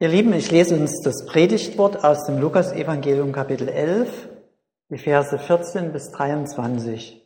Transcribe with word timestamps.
Ihr 0.00 0.08
Lieben, 0.08 0.32
ich 0.32 0.50
lese 0.50 0.74
uns 0.74 1.02
das 1.02 1.24
Predigtwort 1.24 2.02
aus 2.02 2.26
dem 2.26 2.40
Lukas-Evangelium 2.40 3.30
Kapitel 3.30 3.68
11, 3.68 4.28
die 4.90 4.98
Verse 4.98 5.38
14 5.38 5.92
bis 5.92 6.10
23. 6.10 7.24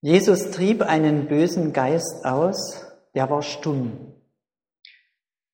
Jesus 0.00 0.52
trieb 0.52 0.82
einen 0.82 1.26
bösen 1.26 1.72
Geist 1.72 2.24
aus, 2.24 2.86
der 3.16 3.30
war 3.30 3.42
stumm. 3.42 4.14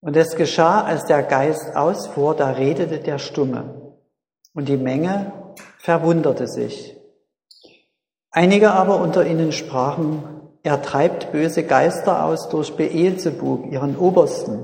Und 0.01 0.15
es 0.19 0.37
geschah, 0.37 0.85
als 0.85 1.07
der 1.07 1.23
Geist 1.23 1.75
ausfuhr, 1.75 2.37
da 2.37 2.51
redete 2.51 3.01
der 3.01 3.19
Stumme. 3.19 3.97
Und 4.53 4.69
die 4.69 4.77
Menge 4.77 5.55
verwunderte 5.79 6.47
sich. 6.47 6.95
Einige 8.31 8.73
aber 8.73 9.01
unter 9.01 9.27
ihnen 9.27 9.53
sprachen, 9.53 10.38
er 10.69 10.83
treibt 10.83 11.33
böse 11.33 11.63
Geister 11.63 12.23
aus 12.27 12.51
durch 12.51 12.77
Beelzebub, 12.77 13.73
ihren 13.73 13.97
Obersten. 13.97 14.59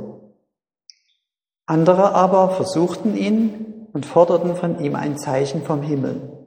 Andere 1.65 2.15
aber 2.15 2.51
versuchten 2.51 3.17
ihn 3.17 3.89
und 3.95 4.05
forderten 4.05 4.55
von 4.55 4.81
ihm 4.81 4.97
ein 4.97 5.17
Zeichen 5.17 5.63
vom 5.63 5.81
Himmel. 5.81 6.47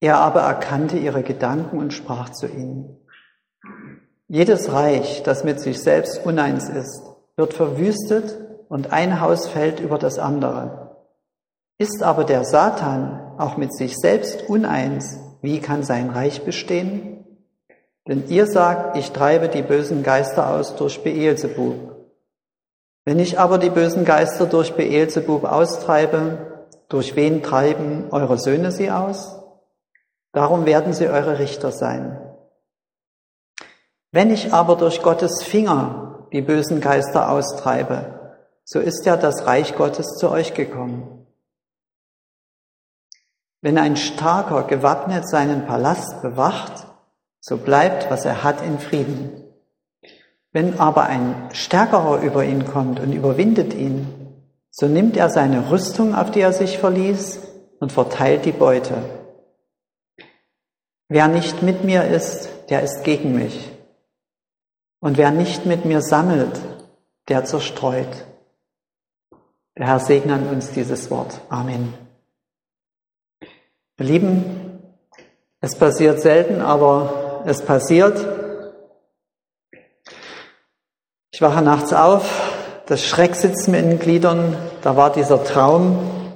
Er 0.00 0.18
aber 0.18 0.42
erkannte 0.42 0.98
ihre 0.98 1.22
Gedanken 1.22 1.78
und 1.78 1.94
sprach 1.94 2.28
zu 2.28 2.46
ihnen. 2.46 2.98
Jedes 4.28 4.70
Reich, 4.70 5.22
das 5.22 5.42
mit 5.42 5.58
sich 5.58 5.80
selbst 5.80 6.26
uneins 6.26 6.68
ist, 6.68 7.02
wird 7.36 7.54
verwüstet 7.54 8.36
und 8.68 8.92
ein 8.92 9.22
Haus 9.22 9.48
fällt 9.48 9.80
über 9.80 9.96
das 9.96 10.18
andere. 10.18 10.94
Ist 11.78 12.02
aber 12.02 12.24
der 12.24 12.44
Satan 12.44 13.32
auch 13.38 13.56
mit 13.56 13.74
sich 13.74 13.96
selbst 13.96 14.46
uneins, 14.50 15.18
wie 15.40 15.60
kann 15.60 15.84
sein 15.84 16.10
Reich 16.10 16.44
bestehen? 16.44 17.19
Denn 18.08 18.28
ihr 18.28 18.46
sagt, 18.46 18.96
ich 18.96 19.12
treibe 19.12 19.48
die 19.48 19.62
bösen 19.62 20.02
Geister 20.02 20.50
aus 20.50 20.76
durch 20.76 21.02
Beelzebub. 21.02 21.96
Wenn 23.04 23.18
ich 23.18 23.38
aber 23.38 23.58
die 23.58 23.70
bösen 23.70 24.04
Geister 24.04 24.46
durch 24.46 24.74
Beelzebub 24.74 25.44
austreibe, 25.44 26.66
durch 26.88 27.16
wen 27.16 27.42
treiben 27.42 28.08
eure 28.10 28.38
Söhne 28.38 28.72
sie 28.72 28.90
aus? 28.90 29.36
Darum 30.32 30.66
werden 30.66 30.92
sie 30.92 31.08
eure 31.08 31.38
Richter 31.38 31.72
sein. 31.72 32.18
Wenn 34.12 34.30
ich 34.30 34.52
aber 34.52 34.76
durch 34.76 35.02
Gottes 35.02 35.42
Finger 35.42 36.28
die 36.32 36.42
bösen 36.42 36.80
Geister 36.80 37.30
austreibe, 37.30 38.38
so 38.64 38.80
ist 38.80 39.04
ja 39.06 39.16
das 39.16 39.46
Reich 39.46 39.76
Gottes 39.76 40.16
zu 40.16 40.30
euch 40.30 40.54
gekommen. 40.54 41.26
Wenn 43.62 43.78
ein 43.78 43.96
Starker 43.96 44.64
gewappnet 44.64 45.28
seinen 45.28 45.66
Palast 45.66 46.22
bewacht, 46.22 46.86
so 47.40 47.56
bleibt, 47.56 48.10
was 48.10 48.24
er 48.24 48.44
hat, 48.44 48.62
in 48.62 48.78
Frieden. 48.78 49.42
Wenn 50.52 50.78
aber 50.78 51.04
ein 51.04 51.48
Stärkerer 51.52 52.20
über 52.22 52.44
ihn 52.44 52.66
kommt 52.66 53.00
und 53.00 53.12
überwindet 53.12 53.74
ihn, 53.74 54.06
so 54.70 54.86
nimmt 54.86 55.16
er 55.16 55.30
seine 55.30 55.70
Rüstung, 55.70 56.14
auf 56.14 56.30
die 56.30 56.40
er 56.40 56.52
sich 56.52 56.78
verließ, 56.78 57.40
und 57.80 57.92
verteilt 57.92 58.44
die 58.44 58.52
Beute. 58.52 58.94
Wer 61.08 61.28
nicht 61.28 61.62
mit 61.62 61.82
mir 61.82 62.04
ist, 62.04 62.48
der 62.68 62.82
ist 62.82 63.02
gegen 63.04 63.34
mich. 63.34 63.70
Und 65.00 65.16
wer 65.16 65.30
nicht 65.30 65.66
mit 65.66 65.84
mir 65.86 66.02
sammelt, 66.02 66.60
der 67.28 67.44
zerstreut. 67.46 68.26
Der 69.78 69.86
Herr 69.86 70.00
segne 70.00 70.34
an 70.34 70.48
uns 70.48 70.72
dieses 70.72 71.10
Wort. 71.10 71.40
Amen. 71.48 71.94
Lieben, 73.96 74.80
es 75.60 75.74
passiert 75.76 76.20
selten, 76.20 76.60
aber 76.60 77.19
es 77.46 77.62
passiert. 77.62 78.26
Ich 81.32 81.42
wache 81.42 81.62
nachts 81.62 81.92
auf, 81.92 82.52
das 82.86 83.04
Schreck 83.04 83.34
sitzt 83.34 83.68
mir 83.68 83.78
in 83.78 83.90
den 83.90 83.98
Gliedern, 83.98 84.56
da 84.82 84.96
war 84.96 85.12
dieser 85.12 85.42
Traum, 85.44 86.34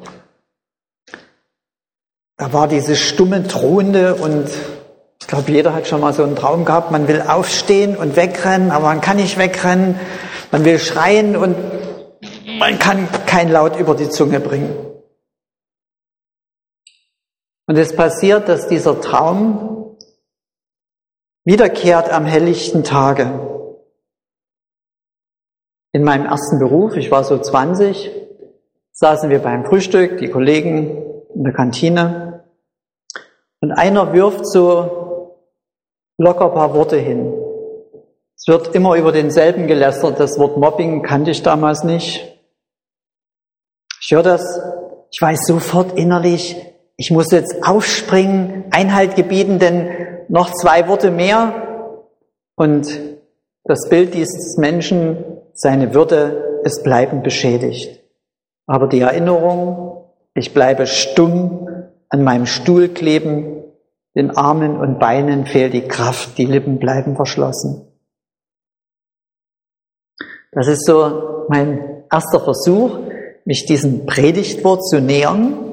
da 2.37 2.53
war 2.53 2.69
diese 2.69 2.97
stumme 2.97 3.43
Drohende 3.43 4.15
und 4.15 4.49
ich 5.21 5.27
glaube, 5.27 5.51
jeder 5.51 5.75
hat 5.75 5.89
schon 5.89 6.01
mal 6.01 6.13
so 6.13 6.23
einen 6.23 6.37
Traum 6.37 6.65
gehabt, 6.65 6.91
man 6.91 7.09
will 7.09 7.23
aufstehen 7.23 7.97
und 7.97 8.17
wegrennen, 8.17 8.71
aber 8.71 8.87
man 8.87 9.01
kann 9.01 9.17
nicht 9.17 9.37
wegrennen, 9.37 9.99
man 10.53 10.65
will 10.65 10.79
schreien 10.79 11.37
und 11.37 11.57
man 12.59 12.79
kann 12.79 13.09
kein 13.27 13.51
Laut 13.51 13.79
über 13.79 13.95
die 13.95 14.09
Zunge 14.09 14.39
bringen. 14.41 14.75
Und 17.67 17.77
es 17.77 17.97
passiert, 17.97 18.49
dass 18.49 18.69
dieser 18.69 19.01
Traum 19.01 19.74
wiederkehrt 21.45 22.11
am 22.11 22.25
helllichten 22.25 22.85
Tage. 22.85 23.41
In 25.93 26.03
meinem 26.03 26.27
ersten 26.27 26.59
Beruf, 26.59 26.97
ich 26.97 27.11
war 27.11 27.23
so 27.23 27.39
20, 27.39 28.11
saßen 28.93 29.31
wir 29.31 29.41
beim 29.41 29.65
Frühstück, 29.65 30.19
die 30.19 30.31
Kollegen 30.31 31.05
in 31.35 31.45
der 31.45 31.53
Kantine, 31.53 32.45
und 33.61 33.73
einer 33.73 34.13
wirft 34.13 34.47
so 34.47 35.39
locker 36.19 36.47
ein 36.47 36.55
paar 36.55 36.75
Worte 36.75 36.97
hin. 36.97 37.33
Es 38.37 38.49
wird 38.49 38.75
immer 38.75 38.97
über 38.97 39.13
denselben 39.13 39.67
gelästert, 39.67 40.21
das 40.21 40.39
Wort 40.39 40.57
Mobbing 40.57 41.03
kannte 41.03 41.31
ich 41.31 41.43
damals 41.43 41.85
nicht. 41.85 42.39
Ich 44.01 44.11
höre 44.11 44.23
das, 44.23 44.61
ich 45.11 45.21
weiß 45.21 45.47
sofort 45.47 45.97
innerlich, 45.97 46.57
ich 46.97 47.11
muss 47.11 47.31
jetzt 47.33 47.67
aufspringen, 47.67 48.65
Einhalt 48.71 49.17
gebieten, 49.17 49.59
denn 49.59 49.89
noch 50.29 50.53
zwei 50.53 50.89
Worte 50.89 51.11
mehr 51.11 51.91
und 52.57 52.89
das 53.65 53.89
Bild 53.89 54.15
dieses 54.15 54.57
Menschen, 54.59 55.25
seine 55.55 55.95
Würde 55.95 56.61
ist 56.65 56.85
bleibend 56.85 57.25
beschädigt. 57.25 58.01
Aber 58.67 58.89
die 58.89 59.01
Erinnerung, 59.01 60.05
ich 60.35 60.55
bleibe 60.55 60.87
stumm 60.87 61.69
an 62.09 62.23
meinem 62.23 62.47
Stuhl 62.47 62.89
kleben, 62.89 63.65
den 64.15 64.31
Armen 64.37 64.77
und 64.77 64.99
Beinen 65.01 65.47
fehlt 65.47 65.75
die 65.75 65.89
Kraft, 65.89 66.39
die 66.39 66.47
Lippen 66.47 66.79
bleiben 66.79 67.17
verschlossen. 67.17 67.89
Das 70.53 70.69
ist 70.69 70.87
so 70.87 71.47
mein 71.49 72.05
erster 72.11 72.39
Versuch, 72.39 72.99
mich 73.45 73.67
diesem 73.67 74.07
Predigtwort 74.07 74.85
zu 74.87 75.01
nähern 75.01 75.64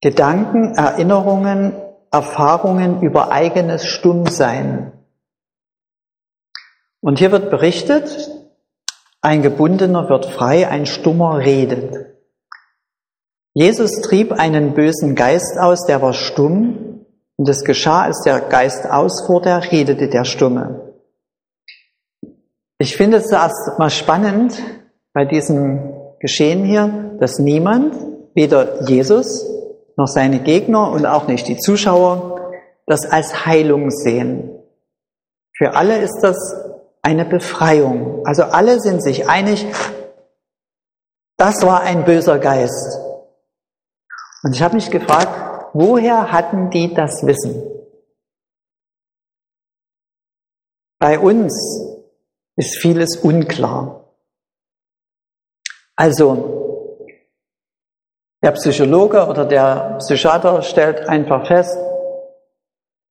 Gedanken, 0.00 0.74
Erinnerungen, 0.74 1.74
Erfahrungen 2.10 3.02
über 3.02 3.30
eigenes 3.30 3.84
Stummsein. 3.84 4.92
Und 7.00 7.18
hier 7.18 7.32
wird 7.32 7.50
berichtet, 7.50 8.30
ein 9.20 9.42
Gebundener 9.42 10.08
wird 10.08 10.26
frei, 10.26 10.68
ein 10.68 10.86
Stummer 10.86 11.38
redet. 11.38 12.16
Jesus 13.52 14.00
trieb 14.00 14.32
einen 14.32 14.74
bösen 14.74 15.14
Geist 15.14 15.58
aus, 15.58 15.84
der 15.86 16.00
war 16.00 16.14
stumm, 16.14 17.06
und 17.36 17.48
es 17.48 17.64
geschah, 17.64 18.02
als 18.02 18.22
der 18.22 18.40
Geist 18.40 18.88
ausfuhr, 18.88 19.40
der 19.40 19.72
redete 19.72 20.08
der 20.08 20.24
Stumme. 20.24 20.94
Ich 22.78 22.96
finde 22.96 23.18
es 23.18 23.30
erst 23.30 23.78
mal 23.78 23.90
spannend 23.90 24.62
bei 25.12 25.24
diesem 25.24 25.92
Geschehen 26.18 26.64
hier, 26.64 27.16
dass 27.18 27.38
niemand, 27.38 27.94
weder 28.34 28.88
Jesus 28.88 29.59
noch 29.96 30.06
seine 30.06 30.40
Gegner 30.40 30.90
und 30.90 31.06
auch 31.06 31.26
nicht 31.26 31.48
die 31.48 31.58
Zuschauer 31.58 32.52
das 32.86 33.06
als 33.06 33.46
Heilung 33.46 33.90
sehen. 33.90 34.50
Für 35.56 35.74
alle 35.74 35.98
ist 35.98 36.18
das 36.22 36.36
eine 37.02 37.24
Befreiung. 37.24 38.26
Also 38.26 38.42
alle 38.44 38.80
sind 38.80 39.02
sich 39.02 39.28
einig, 39.28 39.66
das 41.36 41.62
war 41.62 41.82
ein 41.82 42.04
böser 42.04 42.38
Geist. 42.38 42.98
Und 44.42 44.54
ich 44.54 44.62
habe 44.62 44.74
mich 44.74 44.90
gefragt, 44.90 45.70
woher 45.72 46.32
hatten 46.32 46.70
die 46.70 46.92
das 46.92 47.24
Wissen? 47.24 47.62
Bei 50.98 51.18
uns 51.18 51.54
ist 52.56 52.78
vieles 52.78 53.16
unklar. 53.16 54.12
Also 55.96 56.59
der 58.42 58.52
Psychologe 58.52 59.26
oder 59.26 59.44
der 59.44 59.96
Psychiater 59.98 60.62
stellt 60.62 61.08
einfach 61.08 61.46
fest, 61.46 61.76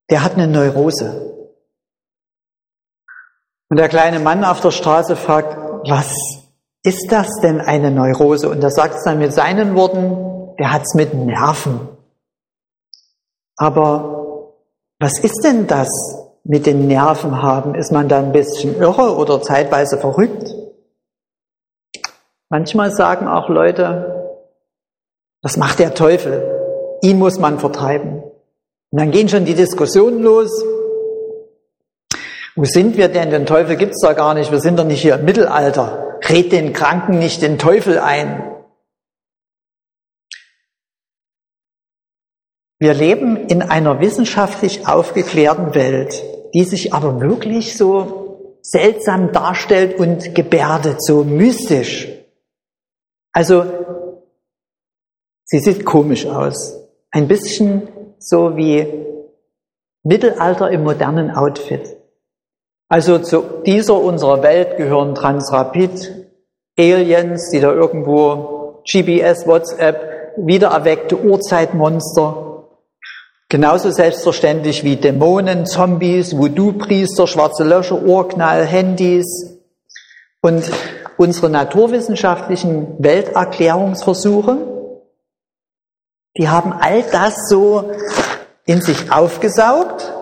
der 0.09 0.23
hat 0.23 0.33
eine 0.33 0.47
Neurose. 0.47 1.29
Und 3.69 3.77
der 3.77 3.89
kleine 3.89 4.19
Mann 4.19 4.43
auf 4.43 4.61
der 4.61 4.71
Straße 4.71 5.15
fragt, 5.15 5.55
was 5.87 6.11
ist 6.83 7.11
das 7.11 7.27
denn 7.43 7.61
eine 7.61 7.91
Neurose? 7.91 8.49
Und 8.49 8.63
er 8.63 8.71
sagt 8.71 8.95
es 8.95 9.03
dann 9.03 9.19
mit 9.19 9.33
seinen 9.33 9.75
Worten, 9.75 10.55
der 10.57 10.71
hat 10.71 10.81
es 10.81 10.95
mit 10.95 11.13
Nerven. 11.13 11.87
Aber 13.57 14.55
was 14.99 15.19
ist 15.19 15.41
denn 15.43 15.67
das 15.67 15.89
mit 16.43 16.65
den 16.65 16.87
Nerven 16.87 17.41
haben? 17.41 17.75
Ist 17.75 17.91
man 17.91 18.09
da 18.09 18.17
ein 18.17 18.31
bisschen 18.31 18.75
irre 18.75 19.15
oder 19.15 19.41
zeitweise 19.41 19.97
verrückt? 19.97 20.55
Manchmal 22.49 22.91
sagen 22.91 23.27
auch 23.27 23.49
Leute, 23.49 24.18
das 25.41 25.57
macht 25.57 25.79
der 25.79 25.93
Teufel. 25.93 26.97
Ihn 27.01 27.17
muss 27.17 27.39
man 27.39 27.59
vertreiben. 27.59 28.23
Und 28.91 28.99
dann 28.99 29.11
gehen 29.11 29.29
schon 29.29 29.45
die 29.45 29.53
Diskussionen 29.53 30.21
los. 30.21 30.51
Wo 32.55 32.65
sind 32.65 32.97
wir 32.97 33.07
denn? 33.07 33.31
Den 33.31 33.45
Teufel 33.45 33.77
gibt's 33.77 34.01
da 34.01 34.13
gar 34.13 34.33
nicht. 34.33 34.51
Wir 34.51 34.59
sind 34.59 34.77
doch 34.77 34.85
nicht 34.85 35.01
hier 35.01 35.15
im 35.15 35.25
Mittelalter. 35.25 36.19
Red 36.27 36.51
den 36.51 36.73
Kranken 36.73 37.19
nicht 37.19 37.41
den 37.41 37.57
Teufel 37.57 37.99
ein. 37.99 38.43
Wir 42.79 42.93
leben 42.93 43.47
in 43.47 43.61
einer 43.61 43.99
wissenschaftlich 43.99 44.87
aufgeklärten 44.87 45.75
Welt, 45.75 46.23
die 46.53 46.63
sich 46.63 46.93
aber 46.93 47.21
wirklich 47.21 47.77
so 47.77 48.57
seltsam 48.61 49.31
darstellt 49.31 49.99
und 49.99 50.33
gebärdet, 50.33 51.03
so 51.03 51.23
mystisch. 51.23 52.07
Also, 53.33 53.65
sie 55.49 55.59
sieht 55.59 55.85
komisch 55.85 56.25
aus. 56.25 56.77
Ein 57.11 57.27
bisschen 57.27 57.89
so 58.19 58.55
wie 58.55 58.87
Mittelalter 60.03 60.69
im 60.69 60.83
modernen 60.83 61.31
Outfit. 61.31 61.97
Also 62.87 63.19
zu 63.19 63.43
dieser 63.65 63.95
unserer 63.95 64.43
Welt 64.43 64.77
gehören 64.77 65.15
Transrapid, 65.15 66.27
Aliens, 66.77 67.49
die 67.51 67.59
da 67.59 67.71
irgendwo 67.71 68.81
GPS, 68.89 69.45
WhatsApp, 69.47 70.35
wiedererweckte 70.37 71.17
Urzeitmonster, 71.17 72.49
Genauso 73.51 73.89
selbstverständlich 73.89 74.83
wie 74.83 74.95
Dämonen, 74.95 75.65
Zombies, 75.65 76.37
Voodoo-Priester, 76.37 77.25
schwarze 77.25 77.63
Löcher, 77.63 77.99
Urknall, 77.99 78.63
Handys 78.63 79.57
und 80.41 80.69
unsere 81.17 81.49
naturwissenschaftlichen 81.49 82.93
Welterklärungsversuche, 82.99 84.78
die 86.39 86.47
haben 86.47 86.71
all 86.71 87.03
das 87.03 87.35
so 87.49 87.91
in 88.65 88.81
sich 88.81 89.11
aufgesaugt, 89.11 90.13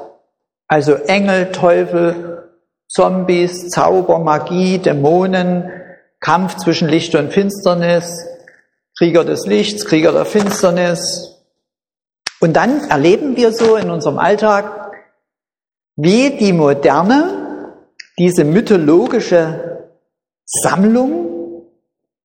also 0.68 0.96
Engel, 0.96 1.52
Teufel, 1.52 2.50
Zombies, 2.90 3.70
Zauber, 3.70 4.18
Magie, 4.18 4.80
Dämonen, 4.80 5.72
Kampf 6.20 6.58
zwischen 6.58 6.88
Licht 6.90 7.14
und 7.14 7.32
Finsternis, 7.32 8.12
Krieger 8.98 9.24
des 9.24 9.46
Lichts, 9.46 9.86
Krieger 9.86 10.12
der 10.12 10.26
Finsternis, 10.26 11.36
und 12.40 12.54
dann 12.54 12.90
erleben 12.90 13.36
wir 13.36 13.52
so 13.52 13.76
in 13.76 13.90
unserem 13.92 14.18
Alltag, 14.18 14.92
wie 15.96 16.38
die 16.38 16.54
Moderne 16.54 17.74
diese 18.18 18.44
mythologische 18.44 19.88
Sammlung, 20.46 21.68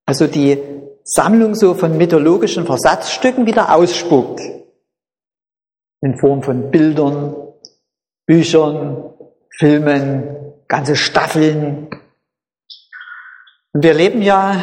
also 0.07 0.27
die 0.27 0.72
Sammlung 1.05 1.55
so 1.55 1.75
von 1.75 1.97
mythologischen 1.97 2.67
Versatzstücken 2.67 3.47
wieder 3.47 3.75
ausspuckt. 3.75 4.41
In 6.01 6.19
Form 6.19 6.43
von 6.43 6.71
Bildern, 6.71 7.37
Büchern, 8.27 9.13
Filmen, 9.51 10.55
ganze 10.69 10.97
Staffeln. 10.97 11.89
Und 13.73 13.85
wir 13.85 13.95
leben 13.95 14.23
ja 14.23 14.63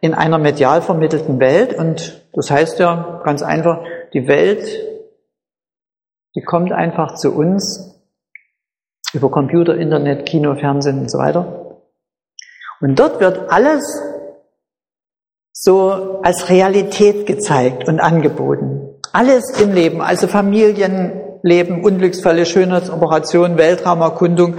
in 0.00 0.14
einer 0.14 0.38
medial 0.38 0.82
vermittelten 0.82 1.40
Welt 1.40 1.74
und 1.74 2.22
das 2.32 2.50
heißt 2.50 2.78
ja 2.78 3.20
ganz 3.24 3.42
einfach, 3.42 3.84
die 4.12 4.28
Welt 4.28 4.88
die 6.38 6.44
kommt 6.44 6.72
einfach 6.72 7.16
zu 7.16 7.34
uns 7.34 8.00
über 9.12 9.28
Computer, 9.28 9.76
Internet, 9.76 10.24
Kino, 10.24 10.54
Fernsehen 10.54 11.00
und 11.00 11.10
so 11.10 11.18
weiter. 11.18 11.82
Und 12.80 12.96
dort 12.96 13.18
wird 13.18 13.50
alles 13.50 13.82
so 15.60 16.20
als 16.22 16.48
Realität 16.50 17.26
gezeigt 17.26 17.88
und 17.88 17.98
angeboten. 17.98 18.94
Alles 19.12 19.60
im 19.60 19.72
Leben, 19.72 20.00
also 20.00 20.28
Familienleben, 20.28 21.82
Unglücksfälle, 21.82 22.46
Schönheitsoperationen, 22.46 23.58
Weltraumerkundung. 23.58 24.56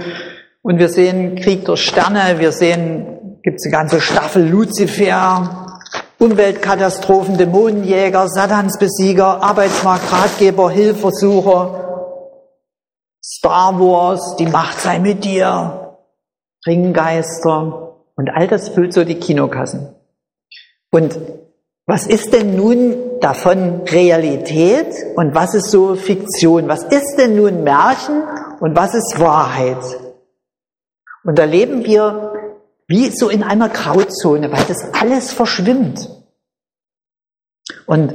Und 0.60 0.78
wir 0.78 0.90
sehen 0.90 1.36
Krieg 1.36 1.64
der 1.64 1.76
Sterne, 1.76 2.38
wir 2.38 2.52
sehen, 2.52 3.38
gibt 3.42 3.60
es 3.60 3.64
eine 3.64 3.72
ganze 3.72 4.00
Staffel 4.02 4.46
Lucifer, 4.46 5.66
Umweltkatastrophen, 6.18 7.38
Dämonenjäger, 7.38 8.28
Satansbesieger, 8.28 9.42
Arbeitsmarktratgeber, 9.42 10.70
Hilfversucher, 10.70 12.18
Star 13.24 13.80
Wars, 13.80 14.36
die 14.38 14.46
Macht 14.46 14.80
sei 14.80 14.98
mit 14.98 15.24
dir, 15.24 15.96
Ringgeister 16.66 17.96
und 18.16 18.28
all 18.28 18.48
das 18.48 18.68
füllt 18.68 18.92
so 18.92 19.04
die 19.04 19.18
Kinokassen. 19.18 19.94
Und 20.90 21.18
was 21.86 22.06
ist 22.06 22.32
denn 22.32 22.56
nun 22.56 23.20
davon 23.20 23.82
Realität 23.82 24.94
und 25.16 25.34
was 25.34 25.54
ist 25.54 25.70
so 25.70 25.94
Fiktion? 25.94 26.68
Was 26.68 26.84
ist 26.84 27.16
denn 27.16 27.36
nun 27.36 27.64
Märchen 27.64 28.22
und 28.60 28.76
was 28.76 28.94
ist 28.94 29.18
Wahrheit? 29.18 29.82
Und 31.24 31.38
da 31.38 31.44
leben 31.44 31.84
wir 31.84 32.32
wie 32.86 33.08
so 33.10 33.28
in 33.28 33.42
einer 33.42 33.68
Grauzone, 33.68 34.50
weil 34.52 34.64
das 34.66 34.94
alles 35.00 35.32
verschwimmt. 35.32 36.08
Und 37.86 38.14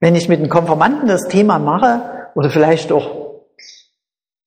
wenn 0.00 0.14
ich 0.14 0.28
mit 0.28 0.40
den 0.40 0.48
Konformanten 0.48 1.06
das 1.06 1.28
Thema 1.28 1.58
mache, 1.58 2.20
oder 2.34 2.50
vielleicht 2.50 2.92
auch 2.92 3.44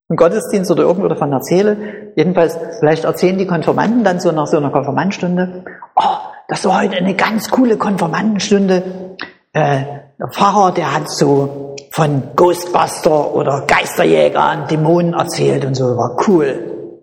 im 0.10 0.16
Gottesdienst 0.16 0.70
oder 0.72 0.84
irgendwo 0.84 1.08
davon 1.08 1.32
erzähle, 1.32 2.12
jedenfalls 2.16 2.58
vielleicht 2.80 3.06
erzählen 3.06 3.38
die 3.38 3.48
Konformanten 3.48 4.04
dann 4.04 4.20
so 4.20 4.32
nach 4.32 4.48
so 4.48 4.58
einer 4.58 4.72
Konformantenstunde, 4.72 5.66
oh, 5.96 6.18
das 6.48 6.66
war 6.66 6.82
heute 6.82 6.98
eine 6.98 7.16
ganz 7.16 7.50
coole 7.50 7.78
Konformantenstunde. 7.78 9.16
Äh, 9.54 9.86
der 10.20 10.28
Pfarrer, 10.32 10.74
der 10.74 10.94
hat 10.94 11.10
so 11.10 11.76
von 11.92 12.36
Ghostbuster 12.36 13.34
oder 13.36 13.66
Geisterjäger 13.68 14.52
und 14.52 14.72
Dämonen 14.72 15.14
erzählt 15.14 15.66
und 15.66 15.76
so, 15.76 15.96
war 15.98 16.18
cool. 16.28 17.00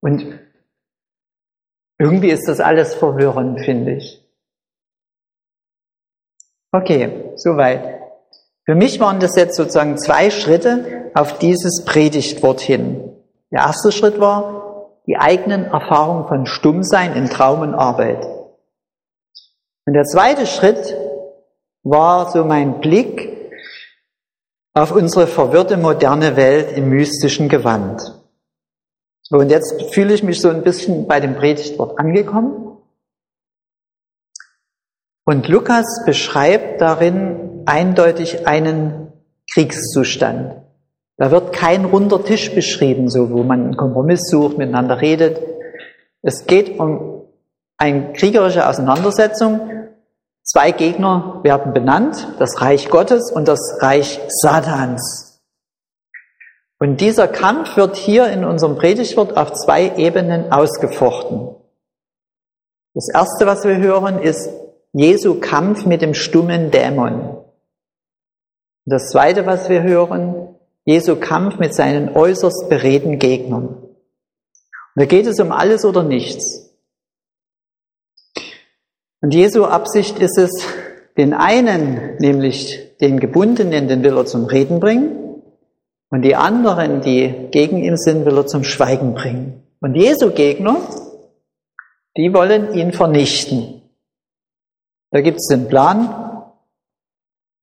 Und 0.00 0.40
irgendwie 1.98 2.30
ist 2.30 2.48
das 2.48 2.60
alles 2.60 2.94
verwirrend, 2.94 3.60
finde 3.64 3.96
ich. 3.96 4.22
Okay, 6.72 7.32
soweit. 7.36 8.00
Für 8.64 8.74
mich 8.74 8.98
waren 8.98 9.20
das 9.20 9.36
jetzt 9.36 9.56
sozusagen 9.56 9.98
zwei 9.98 10.30
Schritte 10.30 11.10
auf 11.14 11.38
dieses 11.38 11.84
Predigtwort 11.84 12.60
hin. 12.60 13.12
Der 13.52 13.60
erste 13.60 13.92
Schritt 13.92 14.18
war 14.18 14.90
die 15.06 15.16
eigenen 15.16 15.66
Erfahrungen 15.66 16.26
von 16.26 16.46
Stummsein 16.46 17.14
in 17.14 17.28
Traum 17.28 17.60
und 17.60 17.74
Arbeit. 17.74 18.26
Und 19.86 19.94
der 19.94 20.04
zweite 20.04 20.46
Schritt 20.46 20.96
war 21.82 22.30
so 22.30 22.44
mein 22.44 22.80
Blick 22.80 23.34
auf 24.72 24.92
unsere 24.92 25.26
verwirrte 25.26 25.76
moderne 25.76 26.36
Welt 26.36 26.76
im 26.76 26.88
mystischen 26.88 27.48
Gewand. 27.48 28.02
Und 29.30 29.50
jetzt 29.50 29.94
fühle 29.94 30.14
ich 30.14 30.22
mich 30.22 30.40
so 30.40 30.48
ein 30.48 30.62
bisschen 30.62 31.06
bei 31.06 31.20
dem 31.20 31.36
Predigtwort 31.36 31.98
angekommen. 31.98 32.78
Und 35.24 35.48
Lukas 35.48 36.02
beschreibt 36.04 36.80
darin 36.80 37.62
eindeutig 37.66 38.46
einen 38.46 39.12
Kriegszustand. 39.52 40.56
Da 41.16 41.30
wird 41.30 41.52
kein 41.52 41.84
runder 41.84 42.24
Tisch 42.24 42.54
beschrieben, 42.54 43.08
so 43.08 43.30
wo 43.30 43.42
man 43.42 43.62
einen 43.62 43.76
Kompromiss 43.76 44.28
sucht, 44.28 44.58
miteinander 44.58 45.00
redet. 45.00 45.40
Es 46.22 46.46
geht 46.46 46.78
um 46.78 47.13
eine 47.84 48.12
kriegerische 48.14 48.66
Auseinandersetzung. 48.66 49.90
Zwei 50.42 50.72
Gegner 50.72 51.40
werden 51.42 51.72
benannt, 51.74 52.28
das 52.38 52.60
Reich 52.60 52.88
Gottes 52.88 53.30
und 53.30 53.46
das 53.46 53.78
Reich 53.80 54.20
Satans. 54.28 55.42
Und 56.78 57.00
dieser 57.00 57.28
Kampf 57.28 57.76
wird 57.76 57.96
hier 57.96 58.28
in 58.28 58.44
unserem 58.44 58.76
Predigtwort 58.76 59.36
auf 59.36 59.52
zwei 59.52 59.96
Ebenen 59.96 60.50
ausgefochten. 60.50 61.54
Das 62.94 63.08
erste, 63.12 63.46
was 63.46 63.64
wir 63.64 63.76
hören, 63.76 64.18
ist 64.18 64.48
Jesu 64.92 65.40
Kampf 65.40 65.84
mit 65.84 66.00
dem 66.02 66.14
stummen 66.14 66.70
Dämon. 66.70 67.38
Das 68.86 69.10
zweite, 69.10 69.46
was 69.46 69.68
wir 69.68 69.82
hören, 69.82 70.56
Jesu 70.84 71.16
Kampf 71.16 71.58
mit 71.58 71.74
seinen 71.74 72.14
äußerst 72.14 72.68
beredten 72.68 73.18
Gegnern. 73.18 73.68
Und 73.68 73.90
da 74.94 75.06
geht 75.06 75.26
es 75.26 75.40
um 75.40 75.52
alles 75.52 75.84
oder 75.84 76.02
nichts. 76.02 76.63
Und 79.24 79.32
Jesu 79.32 79.64
Absicht 79.64 80.18
ist 80.18 80.36
es, 80.36 80.50
den 81.16 81.32
einen, 81.32 82.18
nämlich 82.18 82.94
den 83.00 83.20
Gebundenen, 83.20 83.88
den 83.88 84.02
will 84.02 84.18
er 84.18 84.26
zum 84.26 84.44
Reden 84.44 84.80
bringen, 84.80 85.40
und 86.10 86.20
die 86.20 86.36
anderen, 86.36 87.00
die 87.00 87.48
gegen 87.50 87.78
ihn 87.78 87.96
sind, 87.96 88.26
will 88.26 88.36
er 88.36 88.46
zum 88.46 88.64
Schweigen 88.64 89.14
bringen. 89.14 89.62
Und 89.80 89.94
Jesu 89.94 90.32
Gegner, 90.32 90.76
die 92.18 92.34
wollen 92.34 92.74
ihn 92.74 92.92
vernichten. 92.92 93.80
Da 95.10 95.22
gibt 95.22 95.38
es 95.38 95.46
den 95.46 95.68
Plan. 95.68 96.52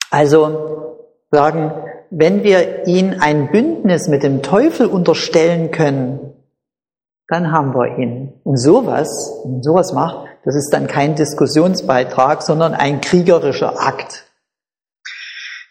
Also 0.10 0.98
sagen, 1.30 1.74
wenn 2.10 2.44
wir 2.44 2.88
ihn 2.88 3.20
ein 3.20 3.52
Bündnis 3.52 4.08
mit 4.08 4.24
dem 4.24 4.42
Teufel 4.42 4.88
unterstellen 4.88 5.70
können, 5.70 6.34
dann 7.28 7.52
haben 7.52 7.76
wir 7.76 8.00
ihn. 8.00 8.34
Und 8.44 8.58
sowas, 8.58 9.08
wenn 9.46 9.62
sowas 9.62 9.94
macht, 9.94 10.31
das 10.44 10.56
ist 10.56 10.70
dann 10.72 10.88
kein 10.88 11.16
Diskussionsbeitrag, 11.16 12.42
sondern 12.42 12.74
ein 12.74 13.02
kriegerischer 13.02 13.80
Akt. 13.80 14.26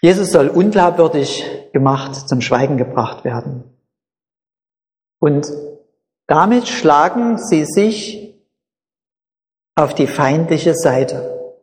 Jesus 0.00 0.30
soll 0.30 0.48
unglaubwürdig 0.48 1.44
gemacht 1.72 2.28
zum 2.28 2.40
Schweigen 2.40 2.78
gebracht 2.78 3.24
werden. 3.24 3.64
Und 5.18 5.46
Damit 6.30 6.68
schlagen 6.68 7.38
sie 7.38 7.64
sich 7.64 8.40
auf 9.74 9.94
die 9.94 10.06
feindliche 10.06 10.76
Seite. 10.76 11.56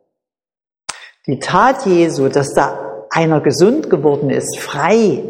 Die 1.26 1.38
Tat 1.38 1.86
Jesu, 1.86 2.28
dass 2.28 2.52
da 2.52 3.06
einer 3.08 3.40
gesund 3.40 3.88
geworden 3.88 4.28
ist, 4.28 4.58
frei, 4.58 5.24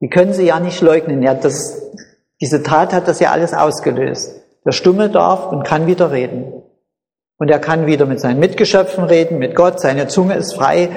die 0.00 0.08
können 0.08 0.32
sie 0.32 0.46
ja 0.46 0.58
nicht 0.58 0.80
leugnen. 0.80 1.22
Ja, 1.22 1.34
das, 1.34 1.82
diese 2.40 2.62
Tat 2.62 2.94
hat 2.94 3.08
das 3.08 3.20
ja 3.20 3.30
alles 3.30 3.52
ausgelöst. 3.52 4.40
Der 4.64 4.72
Stumme 4.72 5.10
darf 5.10 5.52
und 5.52 5.64
kann 5.64 5.86
wieder 5.86 6.10
reden. 6.10 6.62
Und 7.42 7.48
er 7.48 7.58
kann 7.58 7.86
wieder 7.86 8.06
mit 8.06 8.20
seinen 8.20 8.38
Mitgeschöpfen 8.38 9.02
reden, 9.02 9.40
mit 9.40 9.56
Gott, 9.56 9.80
seine 9.80 10.06
Zunge 10.06 10.34
ist 10.34 10.54
frei. 10.54 10.90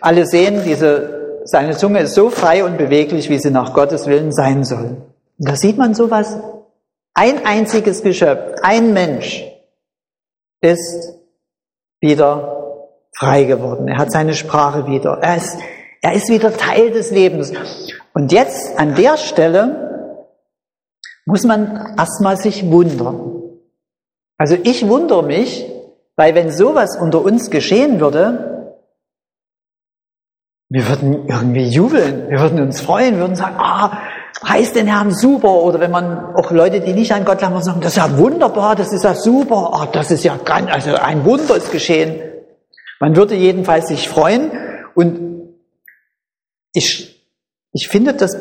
Alle 0.00 0.24
sehen, 0.24 0.62
diese, 0.64 1.42
seine 1.44 1.76
Zunge 1.76 2.00
ist 2.00 2.14
so 2.14 2.30
frei 2.30 2.64
und 2.64 2.78
beweglich, 2.78 3.28
wie 3.28 3.38
sie 3.38 3.50
nach 3.50 3.74
Gottes 3.74 4.06
Willen 4.06 4.32
sein 4.32 4.64
soll. 4.64 4.96
Und 5.38 5.46
da 5.46 5.56
sieht 5.56 5.76
man 5.76 5.92
sowas. 5.92 6.38
Ein 7.12 7.44
einziges 7.44 8.02
Geschöpf, 8.02 8.60
ein 8.62 8.94
Mensch 8.94 9.44
ist 10.62 11.18
wieder 12.00 12.86
frei 13.14 13.44
geworden. 13.44 13.86
Er 13.86 13.98
hat 13.98 14.10
seine 14.10 14.32
Sprache 14.32 14.86
wieder. 14.86 15.18
Er 15.20 15.36
ist, 15.36 15.58
er 16.00 16.14
ist 16.14 16.30
wieder 16.30 16.56
Teil 16.56 16.92
des 16.92 17.10
Lebens. 17.10 17.52
Und 18.14 18.32
jetzt 18.32 18.78
an 18.78 18.94
der 18.94 19.18
Stelle 19.18 20.16
muss 21.26 21.44
man 21.44 21.94
erstmal 21.98 22.38
sich 22.38 22.70
wundern. 22.70 23.32
Also 24.38 24.56
ich 24.64 24.88
wundere 24.88 25.22
mich, 25.22 25.70
weil 26.16 26.34
wenn 26.34 26.50
sowas 26.50 26.96
unter 26.96 27.22
uns 27.22 27.50
geschehen 27.50 28.00
würde, 28.00 28.54
wir 30.68 30.88
würden 30.88 31.28
irgendwie 31.28 31.68
jubeln, 31.68 32.28
wir 32.28 32.40
würden 32.40 32.60
uns 32.60 32.80
freuen, 32.80 33.14
wir 33.14 33.20
würden 33.20 33.36
sagen, 33.36 33.56
ah, 33.58 33.98
heißt 34.46 34.76
den 34.76 34.86
Herrn 34.86 35.12
super. 35.12 35.62
Oder 35.62 35.80
wenn 35.80 35.90
man 35.90 36.34
auch 36.34 36.50
Leute, 36.50 36.80
die 36.80 36.92
nicht 36.92 37.12
an 37.12 37.24
Gott 37.24 37.38
glauben, 37.38 37.62
sagen, 37.62 37.80
das 37.80 37.92
ist 37.92 37.96
ja 37.96 38.18
wunderbar, 38.18 38.74
das 38.74 38.92
ist 38.92 39.04
ja 39.04 39.14
super, 39.14 39.70
ah, 39.72 39.86
das 39.90 40.10
ist 40.10 40.24
ja 40.24 40.36
ganz, 40.36 40.70
also 40.72 40.94
ein 40.94 41.24
Wunder 41.24 41.56
ist 41.56 41.70
geschehen. 41.70 42.20
Man 43.00 43.16
würde 43.16 43.34
jedenfalls 43.34 43.88
sich 43.88 44.08
freuen 44.08 44.50
und 44.94 45.54
ich, 46.72 47.24
ich 47.72 47.88
finde, 47.88 48.14
das 48.14 48.36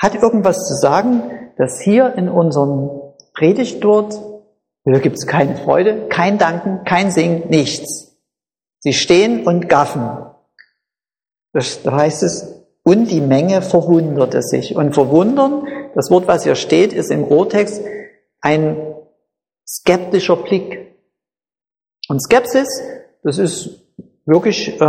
hat 0.00 0.14
irgendwas 0.14 0.66
zu 0.66 0.74
sagen, 0.74 1.22
dass 1.58 1.80
hier 1.80 2.14
in 2.16 2.28
unserem 2.28 2.90
Predigtwort 3.34 4.14
da 4.84 4.98
gibt 4.98 5.16
es 5.16 5.26
keine 5.26 5.56
Freude, 5.56 6.08
kein 6.08 6.38
Danken, 6.38 6.84
kein 6.84 7.10
Singen, 7.10 7.48
nichts. 7.48 8.16
Sie 8.80 8.92
stehen 8.92 9.46
und 9.46 9.68
gaffen. 9.68 10.08
Da 11.52 11.92
heißt 11.92 12.22
es, 12.22 12.62
und 12.82 13.10
die 13.10 13.20
Menge 13.20 13.62
verwunderte 13.62 14.42
sich. 14.42 14.74
Und 14.74 14.94
verwundern, 14.94 15.66
das 15.94 16.10
Wort, 16.10 16.26
was 16.26 16.42
hier 16.44 16.56
steht, 16.56 16.92
ist 16.92 17.10
im 17.10 17.24
Urtext 17.24 17.80
ein 18.40 18.94
skeptischer 19.66 20.36
Blick. 20.36 20.96
Und 22.08 22.20
Skepsis, 22.20 22.82
das 23.22 23.38
ist 23.38 23.86
wirklich 24.26 24.80
äh, 24.80 24.84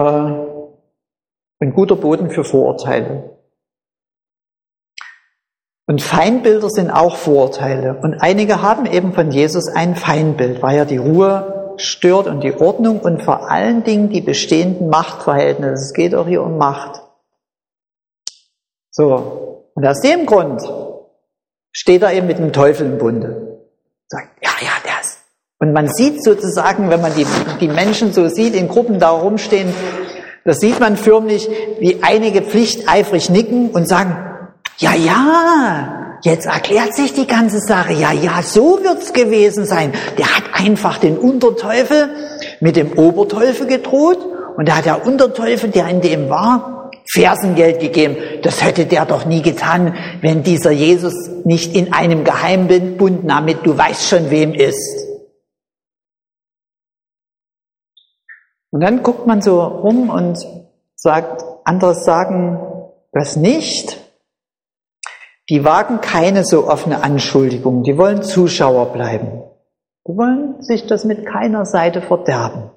ein 1.60 1.74
guter 1.74 1.96
Boden 1.96 2.32
für 2.32 2.44
Vorurteile. 2.44 3.33
Und 5.86 6.02
Feindbilder 6.02 6.70
sind 6.70 6.90
auch 6.90 7.18
Vorurteile. 7.18 8.00
Und 8.02 8.16
einige 8.22 8.62
haben 8.62 8.86
eben 8.86 9.14
von 9.14 9.32
Jesus 9.32 9.68
ein 9.68 9.96
Feindbild, 9.96 10.62
weil 10.62 10.78
er 10.78 10.86
die 10.86 10.98
Ruhe 10.98 11.76
stört 11.78 12.28
und 12.28 12.42
die 12.44 12.56
Ordnung 12.56 13.00
und 13.00 13.22
vor 13.22 13.50
allen 13.50 13.84
Dingen 13.84 14.10
die 14.10 14.22
bestehenden 14.22 14.90
Machtverhältnisse. 14.90 15.74
Es 15.74 15.94
geht 15.94 16.16
auch 16.16 16.28
hier 16.28 16.42
um 16.42 16.58
Macht. 16.58 17.02
So. 18.92 19.70
Und 19.74 19.86
aus 19.86 20.00
dem 20.00 20.26
Grund 20.26 20.62
steht 21.72 22.04
er 22.04 22.14
eben 22.14 22.28
mit 22.28 22.38
dem 22.38 22.54
Teufel 22.54 22.86
im 22.86 22.98
Bunde. 22.98 23.60
Sagt, 24.08 24.30
ja, 24.42 24.52
ja, 24.62 24.72
der 24.86 25.02
ist. 25.02 25.18
Und 25.60 25.74
man 25.74 25.88
sieht 25.88 26.24
sozusagen, 26.24 26.90
wenn 26.90 27.02
man 27.02 27.16
die, 27.16 27.26
die 27.60 27.68
Menschen 27.68 28.14
so 28.14 28.30
sieht, 28.30 28.54
in 28.56 28.68
Gruppen 28.68 29.00
da 29.00 29.10
rumstehen, 29.10 29.74
da 30.46 30.54
sieht 30.54 30.80
man 30.80 30.98
förmlich, 30.98 31.50
wie 31.80 32.04
einige 32.04 32.42
pflichteifrig 32.42 33.30
nicken 33.30 33.72
und 33.72 33.88
sagen, 33.88 34.33
ja, 34.78 34.96
ja, 34.96 36.18
jetzt 36.24 36.46
erklärt 36.46 36.96
sich 36.96 37.14
die 37.14 37.28
ganze 37.28 37.60
Sache. 37.60 37.94
Ja, 37.94 38.12
ja, 38.12 38.42
so 38.42 38.80
wird's 38.84 39.14
gewesen 39.14 39.66
sein. 39.66 39.94
Der 40.18 40.36
hat 40.36 40.44
einfach 40.54 40.98
den 40.98 41.18
Unterteufel 41.18 42.10
mit 42.60 42.76
dem 42.76 42.94
Oberteufel 42.98 43.68
gedroht 43.68 44.20
und 44.58 44.68
da 44.68 44.78
hat 44.78 44.86
der 44.86 45.06
Unterteufel, 45.06 45.70
der 45.70 45.88
in 45.88 46.02
dem 46.02 46.30
war, 46.30 46.92
Fersengeld 47.06 47.80
gegeben. 47.80 48.18
Das 48.44 48.64
hätte 48.64 48.86
der 48.86 49.06
doch 49.06 49.26
nie 49.26 49.42
getan, 49.42 49.96
wenn 50.22 50.44
dieser 50.44 50.72
Jesus 50.72 51.14
nicht 51.44 51.76
in 51.76 51.94
einem 51.94 52.24
Geheimbund 52.24 53.30
damit 53.30 53.66
du 53.66 53.78
weißt 53.78 54.10
schon, 54.10 54.30
wem 54.30 54.54
ist. 54.54 55.08
Und 58.72 58.82
dann 58.82 59.04
guckt 59.04 59.28
man 59.28 59.42
so 59.42 59.62
rum 59.62 60.10
und 60.10 60.40
sagt, 60.96 61.44
andere 61.64 61.94
sagen 61.94 62.60
das 63.12 63.36
nicht. 63.36 64.03
Die 65.50 65.66
wagen 65.66 66.00
keine 66.02 66.46
so 66.46 66.68
offene 66.68 67.04
Anschuldigung, 67.04 67.84
die 67.84 67.98
wollen 67.98 68.24
Zuschauer 68.24 68.94
bleiben. 68.94 69.44
Die 70.08 70.18
wollen 70.18 70.62
sich 70.62 70.88
das 70.88 71.04
mit 71.06 71.26
keiner 71.26 71.66
Seite 71.66 72.02
verderben. 72.02 72.72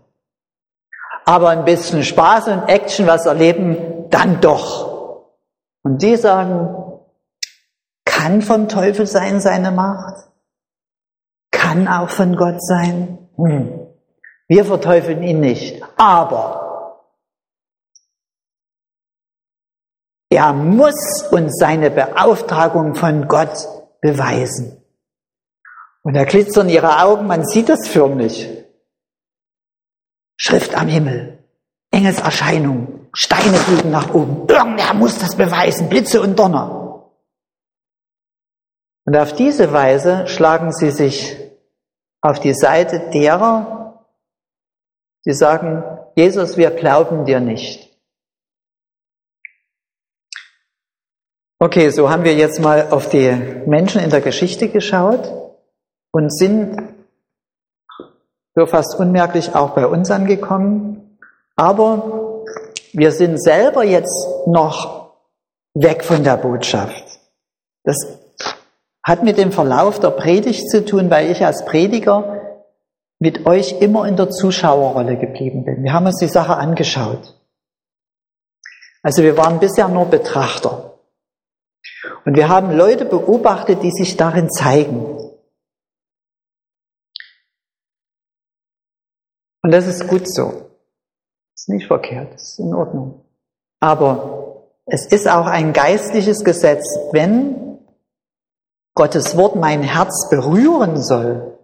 Aber 1.24 1.50
ein 1.50 1.64
bisschen 1.64 2.02
Spaß 2.02 2.48
und 2.48 2.68
Action, 2.68 3.06
was 3.06 3.26
erleben, 3.26 4.08
dann 4.10 4.40
doch. 4.40 5.32
Und 5.82 6.02
die 6.02 6.16
sagen, 6.16 7.00
kann 8.04 8.42
vom 8.42 8.68
Teufel 8.68 9.06
sein 9.06 9.40
seine 9.40 9.70
Macht? 9.70 10.28
Kann 11.52 11.88
auch 11.88 12.10
von 12.10 12.36
Gott 12.36 12.62
sein? 12.62 13.18
Hm. 13.36 13.86
Wir 14.48 14.64
verteufeln 14.64 15.22
ihn 15.22 15.40
nicht. 15.40 15.82
Aber 15.96 16.65
Er 20.28 20.52
muss 20.52 21.24
uns 21.30 21.56
seine 21.58 21.90
Beauftragung 21.90 22.94
von 22.94 23.28
Gott 23.28 23.68
beweisen. 24.00 24.82
Und 26.02 26.14
da 26.14 26.24
glitzern 26.24 26.68
ihre 26.68 27.02
Augen, 27.02 27.26
man 27.26 27.44
sieht 27.44 27.68
das 27.68 27.88
förmlich. 27.88 28.48
Schrift 30.36 30.76
am 30.76 30.88
Himmel, 30.88 31.38
Engelserscheinung, 31.90 33.08
Steine 33.12 33.56
fliegen 33.56 33.90
nach 33.90 34.12
oben. 34.12 34.46
Irgendwer 34.48 34.94
muss 34.94 35.18
das 35.18 35.36
beweisen, 35.36 35.88
Blitze 35.88 36.20
und 36.20 36.38
Donner. 36.38 37.10
Und 39.06 39.16
auf 39.16 39.32
diese 39.32 39.72
Weise 39.72 40.26
schlagen 40.26 40.72
sie 40.72 40.90
sich 40.90 41.36
auf 42.20 42.40
die 42.40 42.54
Seite 42.54 43.10
derer, 43.10 44.04
die 45.24 45.32
sagen, 45.32 45.82
Jesus, 46.16 46.56
wir 46.56 46.70
glauben 46.70 47.24
dir 47.24 47.40
nicht. 47.40 47.85
Okay, 51.58 51.88
so 51.88 52.10
haben 52.10 52.24
wir 52.24 52.34
jetzt 52.34 52.60
mal 52.60 52.88
auf 52.90 53.08
die 53.08 53.32
Menschen 53.66 54.02
in 54.02 54.10
der 54.10 54.20
Geschichte 54.20 54.68
geschaut 54.68 55.32
und 56.12 56.30
sind 56.30 56.76
so 58.54 58.66
fast 58.66 58.98
unmerklich 58.98 59.54
auch 59.54 59.70
bei 59.70 59.86
uns 59.86 60.10
angekommen. 60.10 61.18
Aber 61.56 62.44
wir 62.92 63.10
sind 63.10 63.42
selber 63.42 63.84
jetzt 63.84 64.28
noch 64.46 65.14
weg 65.72 66.04
von 66.04 66.24
der 66.24 66.36
Botschaft. 66.36 67.20
Das 67.84 67.96
hat 69.02 69.22
mit 69.22 69.38
dem 69.38 69.50
Verlauf 69.50 69.98
der 69.98 70.10
Predigt 70.10 70.68
zu 70.68 70.84
tun, 70.84 71.10
weil 71.10 71.30
ich 71.30 71.42
als 71.42 71.64
Prediger 71.64 72.60
mit 73.18 73.46
euch 73.46 73.80
immer 73.80 74.06
in 74.06 74.16
der 74.16 74.28
Zuschauerrolle 74.28 75.16
geblieben 75.16 75.64
bin. 75.64 75.82
Wir 75.82 75.94
haben 75.94 76.04
uns 76.04 76.18
die 76.18 76.28
Sache 76.28 76.56
angeschaut. 76.56 77.34
Also 79.02 79.22
wir 79.22 79.38
waren 79.38 79.58
bisher 79.58 79.88
nur 79.88 80.04
Betrachter. 80.04 80.85
Und 82.26 82.34
wir 82.34 82.48
haben 82.48 82.76
Leute 82.76 83.04
beobachtet, 83.04 83.84
die 83.84 83.92
sich 83.92 84.16
darin 84.16 84.50
zeigen. 84.50 85.16
Und 89.62 89.70
das 89.70 89.86
ist 89.86 90.08
gut 90.08 90.28
so. 90.28 90.70
Ist 91.54 91.68
nicht 91.68 91.86
verkehrt, 91.86 92.34
ist 92.34 92.58
in 92.58 92.74
Ordnung. 92.74 93.24
Aber 93.80 94.66
es 94.86 95.06
ist 95.06 95.28
auch 95.28 95.46
ein 95.46 95.72
geistliches 95.72 96.42
Gesetz, 96.44 96.84
wenn 97.12 97.78
Gottes 98.96 99.36
Wort 99.36 99.54
mein 99.54 99.82
Herz 99.82 100.28
berühren 100.28 101.00
soll, 101.00 101.58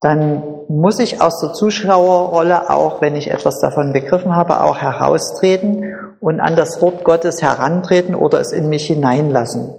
dann 0.00 0.66
muss 0.68 1.00
ich 1.00 1.20
aus 1.20 1.40
der 1.40 1.52
Zuschauerrolle 1.52 2.70
auch, 2.70 3.00
wenn 3.00 3.16
ich 3.16 3.30
etwas 3.30 3.58
davon 3.58 3.92
begriffen 3.92 4.36
habe, 4.36 4.60
auch 4.60 4.78
heraustreten 4.78 6.07
und 6.20 6.40
an 6.40 6.56
das 6.56 6.80
Wort 6.82 7.04
Gottes 7.04 7.42
herantreten 7.42 8.14
oder 8.14 8.40
es 8.40 8.52
in 8.52 8.68
mich 8.68 8.86
hineinlassen. 8.86 9.74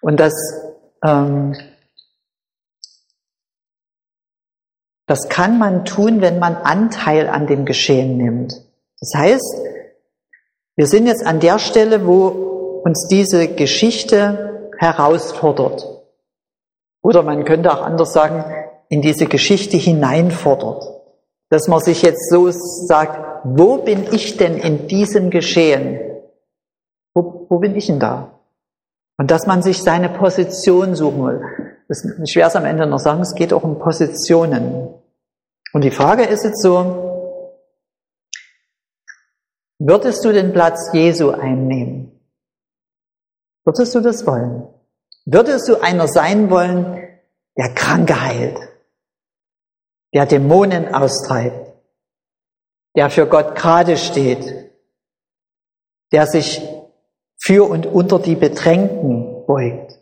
Und 0.00 0.20
das, 0.20 0.32
ähm, 1.04 1.54
das 5.06 5.28
kann 5.28 5.58
man 5.58 5.84
tun, 5.84 6.20
wenn 6.20 6.38
man 6.38 6.56
Anteil 6.56 7.28
an 7.28 7.46
dem 7.46 7.64
Geschehen 7.64 8.16
nimmt. 8.16 8.54
Das 9.00 9.12
heißt, 9.14 9.60
wir 10.76 10.86
sind 10.86 11.06
jetzt 11.06 11.24
an 11.24 11.40
der 11.40 11.58
Stelle, 11.58 12.06
wo 12.06 12.80
uns 12.84 13.06
diese 13.08 13.48
Geschichte 13.48 14.70
herausfordert. 14.78 15.86
Oder 17.02 17.22
man 17.22 17.44
könnte 17.44 17.72
auch 17.72 17.82
anders 17.82 18.12
sagen, 18.12 18.44
in 18.88 19.02
diese 19.02 19.26
Geschichte 19.26 19.76
hineinfordert. 19.76 20.93
Dass 21.50 21.68
man 21.68 21.80
sich 21.80 22.02
jetzt 22.02 22.30
so 22.30 22.50
sagt, 22.50 23.44
wo 23.44 23.78
bin 23.78 24.06
ich 24.12 24.36
denn 24.36 24.56
in 24.56 24.88
diesem 24.88 25.30
Geschehen? 25.30 26.00
Wo, 27.14 27.46
wo 27.48 27.58
bin 27.58 27.76
ich 27.76 27.86
denn 27.86 28.00
da? 28.00 28.40
Und 29.18 29.30
dass 29.30 29.46
man 29.46 29.62
sich 29.62 29.82
seine 29.82 30.08
Position 30.08 30.96
suchen 30.96 31.24
will. 31.24 31.42
Das, 31.88 32.04
ich 32.24 32.34
werde 32.34 32.48
es 32.48 32.56
am 32.56 32.64
Ende 32.64 32.86
noch 32.86 32.98
sagen, 32.98 33.20
es 33.20 33.34
geht 33.34 33.52
auch 33.52 33.62
um 33.62 33.78
Positionen. 33.78 34.94
Und 35.72 35.84
die 35.84 35.90
Frage 35.90 36.24
ist 36.24 36.44
jetzt 36.44 36.62
so, 36.62 37.40
würdest 39.78 40.24
du 40.24 40.32
den 40.32 40.52
Platz 40.52 40.90
Jesu 40.92 41.30
einnehmen? 41.30 42.20
Würdest 43.64 43.94
du 43.94 44.00
das 44.00 44.26
wollen? 44.26 44.68
Würdest 45.26 45.68
du 45.68 45.80
einer 45.80 46.08
sein 46.08 46.50
wollen, 46.50 47.08
der 47.56 47.72
Kranke 47.74 48.20
heilt, 48.20 48.58
der 50.14 50.26
Dämonen 50.26 50.94
austreibt, 50.94 51.72
der 52.96 53.10
für 53.10 53.26
Gott 53.26 53.56
gerade 53.56 53.96
steht, 53.96 54.72
der 56.12 56.26
sich 56.26 56.62
für 57.42 57.68
und 57.68 57.86
unter 57.86 58.20
die 58.20 58.36
Bedrängten 58.36 59.44
beugt, 59.46 59.98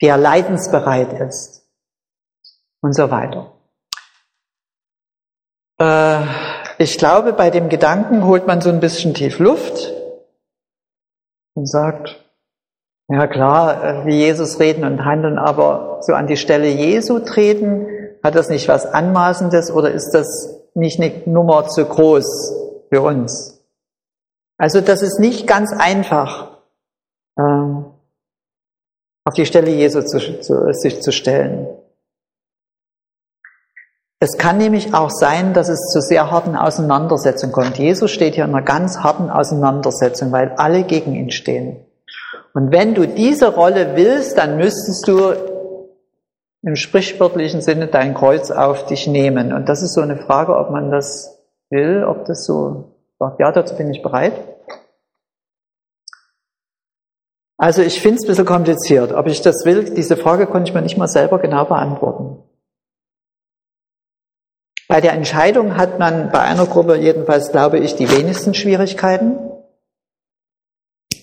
der 0.00 0.16
leidensbereit 0.16 1.12
ist 1.20 1.68
und 2.80 2.94
so 2.94 3.10
weiter. 3.10 3.52
Äh, 5.80 6.24
ich 6.78 6.96
glaube, 6.96 7.32
bei 7.32 7.50
dem 7.50 7.68
Gedanken 7.68 8.24
holt 8.24 8.46
man 8.46 8.60
so 8.60 8.70
ein 8.70 8.78
bisschen 8.78 9.14
tief 9.14 9.40
Luft 9.40 9.92
und 11.54 11.66
sagt, 11.68 12.24
ja 13.08 13.26
klar, 13.26 13.82
äh, 13.82 14.06
wie 14.06 14.16
Jesus 14.16 14.60
reden 14.60 14.84
und 14.84 15.04
handeln, 15.04 15.38
aber 15.38 15.98
so 16.02 16.12
an 16.14 16.28
die 16.28 16.36
Stelle 16.36 16.68
Jesu 16.68 17.18
treten, 17.18 18.07
hat 18.22 18.34
das 18.34 18.48
nicht 18.48 18.68
was 18.68 18.86
Anmaßendes 18.86 19.70
oder 19.70 19.92
ist 19.92 20.10
das 20.12 20.54
nicht 20.74 21.00
eine 21.00 21.22
Nummer 21.26 21.68
zu 21.68 21.84
groß 21.84 22.52
für 22.90 23.02
uns? 23.02 23.60
Also 24.58 24.80
das 24.80 25.02
ist 25.02 25.20
nicht 25.20 25.46
ganz 25.46 25.72
einfach, 25.72 26.58
ähm, 27.38 27.86
auf 29.24 29.34
die 29.34 29.46
Stelle 29.46 29.70
Jesu 29.70 30.02
zu, 30.02 30.40
zu, 30.40 30.72
sich 30.72 31.00
zu 31.00 31.12
stellen. 31.12 31.68
Es 34.20 34.36
kann 34.36 34.58
nämlich 34.58 34.94
auch 34.94 35.10
sein, 35.10 35.54
dass 35.54 35.68
es 35.68 35.78
zu 35.92 36.00
sehr 36.00 36.30
harten 36.30 36.56
Auseinandersetzungen 36.56 37.52
kommt. 37.52 37.78
Jesus 37.78 38.10
steht 38.10 38.34
hier 38.34 38.44
in 38.44 38.50
einer 38.50 38.64
ganz 38.64 38.98
harten 38.98 39.30
Auseinandersetzung, 39.30 40.32
weil 40.32 40.52
alle 40.56 40.82
gegen 40.82 41.14
ihn 41.14 41.30
stehen. 41.30 41.76
Und 42.52 42.72
wenn 42.72 42.94
du 42.94 43.06
diese 43.06 43.54
Rolle 43.54 43.94
willst, 43.94 44.36
dann 44.36 44.56
müsstest 44.56 45.06
du 45.06 45.34
im 46.62 46.76
sprichwörtlichen 46.76 47.62
Sinne 47.62 47.86
dein 47.86 48.14
Kreuz 48.14 48.50
auf 48.50 48.86
dich 48.86 49.06
nehmen. 49.06 49.52
Und 49.52 49.68
das 49.68 49.82
ist 49.82 49.94
so 49.94 50.00
eine 50.00 50.16
Frage, 50.16 50.56
ob 50.56 50.70
man 50.70 50.90
das 50.90 51.38
will, 51.70 52.04
ob 52.04 52.24
das 52.24 52.44
so 52.44 52.96
sagt, 53.18 53.40
ja, 53.40 53.52
dazu 53.52 53.76
bin 53.76 53.90
ich 53.90 54.02
bereit. 54.02 54.32
Also 57.56 57.82
ich 57.82 58.00
finde 58.00 58.16
es 58.16 58.24
ein 58.24 58.28
bisschen 58.28 58.46
kompliziert. 58.46 59.12
Ob 59.12 59.26
ich 59.26 59.40
das 59.42 59.64
will, 59.64 59.92
diese 59.92 60.16
Frage 60.16 60.46
konnte 60.46 60.68
ich 60.70 60.74
mir 60.74 60.82
nicht 60.82 60.96
mal 60.96 61.08
selber 61.08 61.38
genau 61.38 61.64
beantworten. 61.64 62.42
Bei 64.86 65.00
der 65.00 65.12
Entscheidung 65.12 65.76
hat 65.76 65.98
man 65.98 66.30
bei 66.30 66.40
einer 66.40 66.66
Gruppe 66.66 66.96
jedenfalls, 66.96 67.50
glaube 67.50 67.78
ich, 67.78 67.96
die 67.96 68.10
wenigsten 68.10 68.54
Schwierigkeiten 68.54 69.38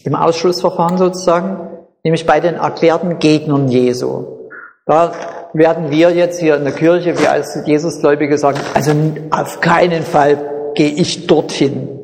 im 0.03 0.13
Ausschlussverfahren 0.13 0.97
sozusagen, 0.97 1.87
nämlich 2.03 2.27
bei 2.27 2.39
den 2.39 2.55
erklärten 2.55 3.17
Gegnern 3.17 3.67
Jesu. 3.67 4.34
Da 4.85 5.13
werden 5.53 5.89
wir 5.89 6.11
jetzt 6.11 6.39
hier 6.39 6.57
in 6.57 6.63
der 6.63 6.73
Kirche, 6.73 7.17
wir 7.17 7.31
als 7.31 7.57
Jesusgläubige 7.65 8.37
sagen, 8.37 8.59
also 8.73 8.91
auf 9.31 9.61
keinen 9.61 10.03
Fall 10.03 10.71
gehe 10.75 10.91
ich 10.91 11.27
dorthin. 11.27 11.99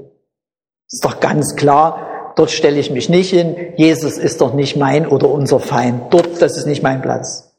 Ist 0.90 1.06
doch 1.06 1.20
ganz 1.20 1.56
klar, 1.56 2.34
dort 2.36 2.50
stelle 2.50 2.80
ich 2.80 2.90
mich 2.90 3.08
nicht 3.08 3.30
hin. 3.30 3.56
Jesus 3.78 4.18
ist 4.18 4.42
doch 4.42 4.54
nicht 4.54 4.78
mein 4.78 5.08
oder 5.08 5.30
unser 5.30 5.60
Feind. 5.60 6.14
Dort, 6.14 6.42
das 6.42 6.58
ist 6.58 6.66
nicht 6.66 6.82
mein 6.82 7.02
Platz. 7.02 7.52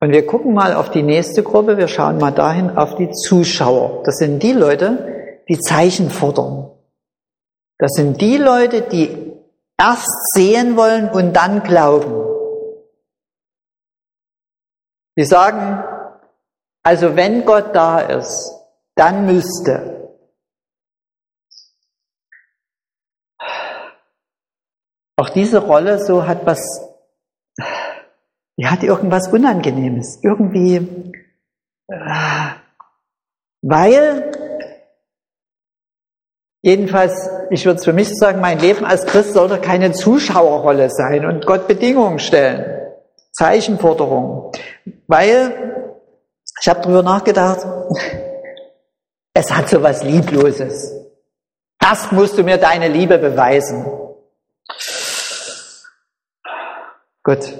Und 0.00 0.10
wir 0.10 0.26
gucken 0.26 0.52
mal 0.52 0.74
auf 0.74 0.90
die 0.90 1.02
nächste 1.02 1.42
Gruppe, 1.42 1.78
wir 1.78 1.88
schauen 1.88 2.18
mal 2.18 2.32
dahin 2.32 2.70
auf 2.70 2.96
die 2.96 3.10
Zuschauer. 3.10 4.02
Das 4.04 4.16
sind 4.16 4.42
die 4.42 4.52
Leute, 4.52 5.42
die 5.48 5.58
Zeichen 5.58 6.10
fordern. 6.10 6.70
Das 7.78 7.92
sind 7.92 8.20
die 8.20 8.36
Leute, 8.36 8.82
die 8.82 9.32
erst 9.78 10.34
sehen 10.34 10.76
wollen 10.76 11.08
und 11.08 11.34
dann 11.34 11.62
glauben. 11.62 12.33
Die 15.16 15.24
sagen, 15.24 15.82
also 16.82 17.16
wenn 17.16 17.44
Gott 17.44 17.74
da 17.74 18.00
ist, 18.00 18.52
dann 18.94 19.26
müsste. 19.26 20.12
Auch 25.16 25.30
diese 25.30 25.58
Rolle 25.58 26.04
so 26.04 26.26
hat 26.26 26.44
was, 26.44 26.60
die 28.56 28.66
hat 28.66 28.82
irgendwas 28.82 29.28
Unangenehmes. 29.28 30.18
Irgendwie, 30.22 31.12
weil 33.62 34.32
Jedenfalls, 36.64 37.28
ich 37.50 37.66
würde 37.66 37.78
es 37.78 37.84
für 37.84 37.92
mich 37.92 38.08
sagen, 38.08 38.40
mein 38.40 38.58
Leben 38.58 38.86
als 38.86 39.04
Christ 39.04 39.34
sollte 39.34 39.58
keine 39.58 39.92
Zuschauerrolle 39.92 40.88
sein 40.88 41.26
und 41.26 41.44
Gott 41.44 41.68
Bedingungen 41.68 42.18
stellen, 42.18 42.64
Zeichenforderungen. 43.32 44.50
Weil, 45.06 46.00
ich 46.60 46.68
habe 46.68 46.80
darüber 46.80 47.02
nachgedacht, 47.02 47.66
es 49.34 49.50
hat 49.52 49.68
so 49.68 49.82
was 49.82 50.02
Liebloses. 50.02 50.92
Das 51.78 52.12
musst 52.12 52.38
du 52.38 52.42
mir 52.42 52.58
deine 52.58 52.88
Liebe 52.88 53.18
beweisen. 53.18 53.84
Gut. 57.22 57.52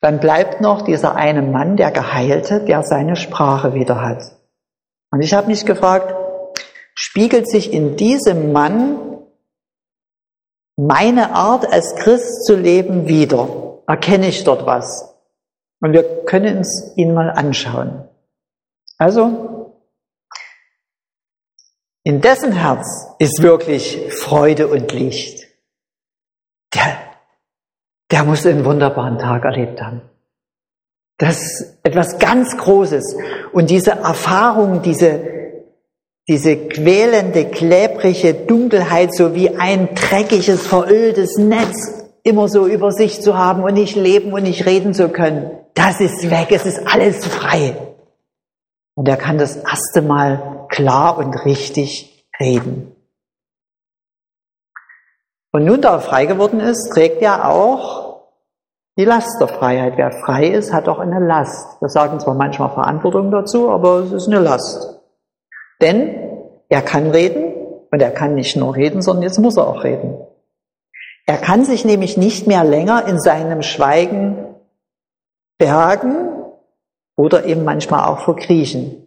Dann 0.00 0.18
bleibt 0.18 0.60
noch 0.60 0.82
dieser 0.82 1.14
eine 1.14 1.42
Mann, 1.42 1.76
der 1.76 1.90
Geheilte, 1.90 2.64
der 2.64 2.82
seine 2.82 3.16
Sprache 3.16 3.74
wieder 3.74 4.00
hat. 4.00 4.36
Und 5.10 5.22
ich 5.22 5.34
habe 5.34 5.48
mich 5.48 5.66
gefragt, 5.66 6.14
spiegelt 6.94 7.48
sich 7.48 7.72
in 7.72 7.96
diesem 7.96 8.52
Mann 8.52 8.98
meine 10.76 11.34
Art 11.34 11.70
als 11.70 11.94
Christ 11.96 12.46
zu 12.46 12.54
leben 12.56 13.06
wieder. 13.06 13.82
Erkenne 13.86 14.28
ich 14.28 14.44
dort 14.44 14.64
was? 14.66 15.09
Und 15.80 15.92
wir 15.92 16.24
können 16.24 16.58
uns 16.58 16.92
ihn 16.96 17.14
mal 17.14 17.30
anschauen. 17.30 18.08
Also, 18.98 19.74
in 22.04 22.20
dessen 22.20 22.52
Herz 22.52 23.14
ist 23.18 23.42
wirklich 23.42 24.12
Freude 24.12 24.68
und 24.68 24.92
Licht. 24.92 25.46
Der, 26.74 26.98
der 28.10 28.24
muss 28.24 28.46
einen 28.46 28.64
wunderbaren 28.64 29.18
Tag 29.18 29.44
erlebt 29.44 29.80
haben. 29.80 30.02
Das 31.18 31.36
ist 31.36 31.78
etwas 31.82 32.18
ganz 32.18 32.56
Großes. 32.56 33.16
Und 33.52 33.68
diese 33.68 33.90
Erfahrung, 33.90 34.80
diese, 34.82 35.22
diese 36.26 36.56
quälende, 36.56 37.50
klebrige 37.50 38.32
Dunkelheit, 38.32 39.14
so 39.14 39.34
wie 39.34 39.50
ein 39.56 39.94
dreckiges, 39.94 40.66
veröltes 40.66 41.36
Netz 41.36 41.99
immer 42.22 42.48
so 42.48 42.66
über 42.66 42.92
sich 42.92 43.20
zu 43.20 43.36
haben 43.36 43.62
und 43.62 43.74
nicht 43.74 43.96
leben 43.96 44.32
und 44.32 44.42
nicht 44.42 44.66
reden 44.66 44.94
zu 44.94 45.08
können, 45.08 45.50
das 45.74 46.00
ist 46.00 46.30
weg, 46.30 46.48
es 46.50 46.66
ist 46.66 46.86
alles 46.86 47.24
frei. 47.24 47.76
Und 48.94 49.08
er 49.08 49.16
kann 49.16 49.38
das 49.38 49.56
erste 49.56 50.02
Mal 50.02 50.66
klar 50.68 51.16
und 51.18 51.34
richtig 51.44 52.26
reden. 52.38 52.94
Und 55.52 55.64
nun, 55.64 55.80
da 55.80 55.94
er 55.94 56.00
frei 56.00 56.26
geworden 56.26 56.60
ist, 56.60 56.92
trägt 56.92 57.22
er 57.22 57.48
auch 57.48 58.10
die 58.96 59.04
Last 59.04 59.40
der 59.40 59.48
Freiheit. 59.48 59.94
Wer 59.96 60.12
frei 60.12 60.48
ist, 60.48 60.72
hat 60.72 60.88
auch 60.88 60.98
eine 60.98 61.18
Last. 61.18 61.80
Wir 61.80 61.88
sagen 61.88 62.20
zwar 62.20 62.34
manchmal 62.34 62.70
Verantwortung 62.70 63.30
dazu, 63.30 63.70
aber 63.70 64.00
es 64.00 64.12
ist 64.12 64.28
eine 64.28 64.40
Last. 64.40 65.00
Denn 65.80 66.30
er 66.68 66.82
kann 66.82 67.10
reden 67.10 67.54
und 67.90 68.00
er 68.00 68.10
kann 68.10 68.34
nicht 68.34 68.56
nur 68.56 68.76
reden, 68.76 69.02
sondern 69.02 69.22
jetzt 69.24 69.38
muss 69.38 69.56
er 69.56 69.66
auch 69.66 69.82
reden. 69.82 70.18
Er 71.30 71.38
kann 71.38 71.64
sich 71.64 71.84
nämlich 71.84 72.16
nicht 72.16 72.48
mehr 72.48 72.64
länger 72.64 73.06
in 73.06 73.20
seinem 73.20 73.62
Schweigen 73.62 74.52
bergen 75.58 76.28
oder 77.16 77.44
eben 77.44 77.62
manchmal 77.62 78.08
auch 78.08 78.24
verkriechen. 78.24 79.06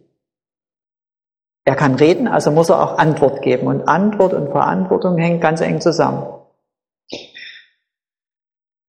Er 1.66 1.76
kann 1.76 1.96
reden, 1.96 2.26
also 2.26 2.50
muss 2.50 2.70
er 2.70 2.82
auch 2.82 2.96
Antwort 2.96 3.42
geben. 3.42 3.66
Und 3.66 3.86
Antwort 3.86 4.32
und 4.32 4.52
Verantwortung 4.52 5.18
hängen 5.18 5.38
ganz 5.38 5.60
eng 5.60 5.82
zusammen. 5.82 6.24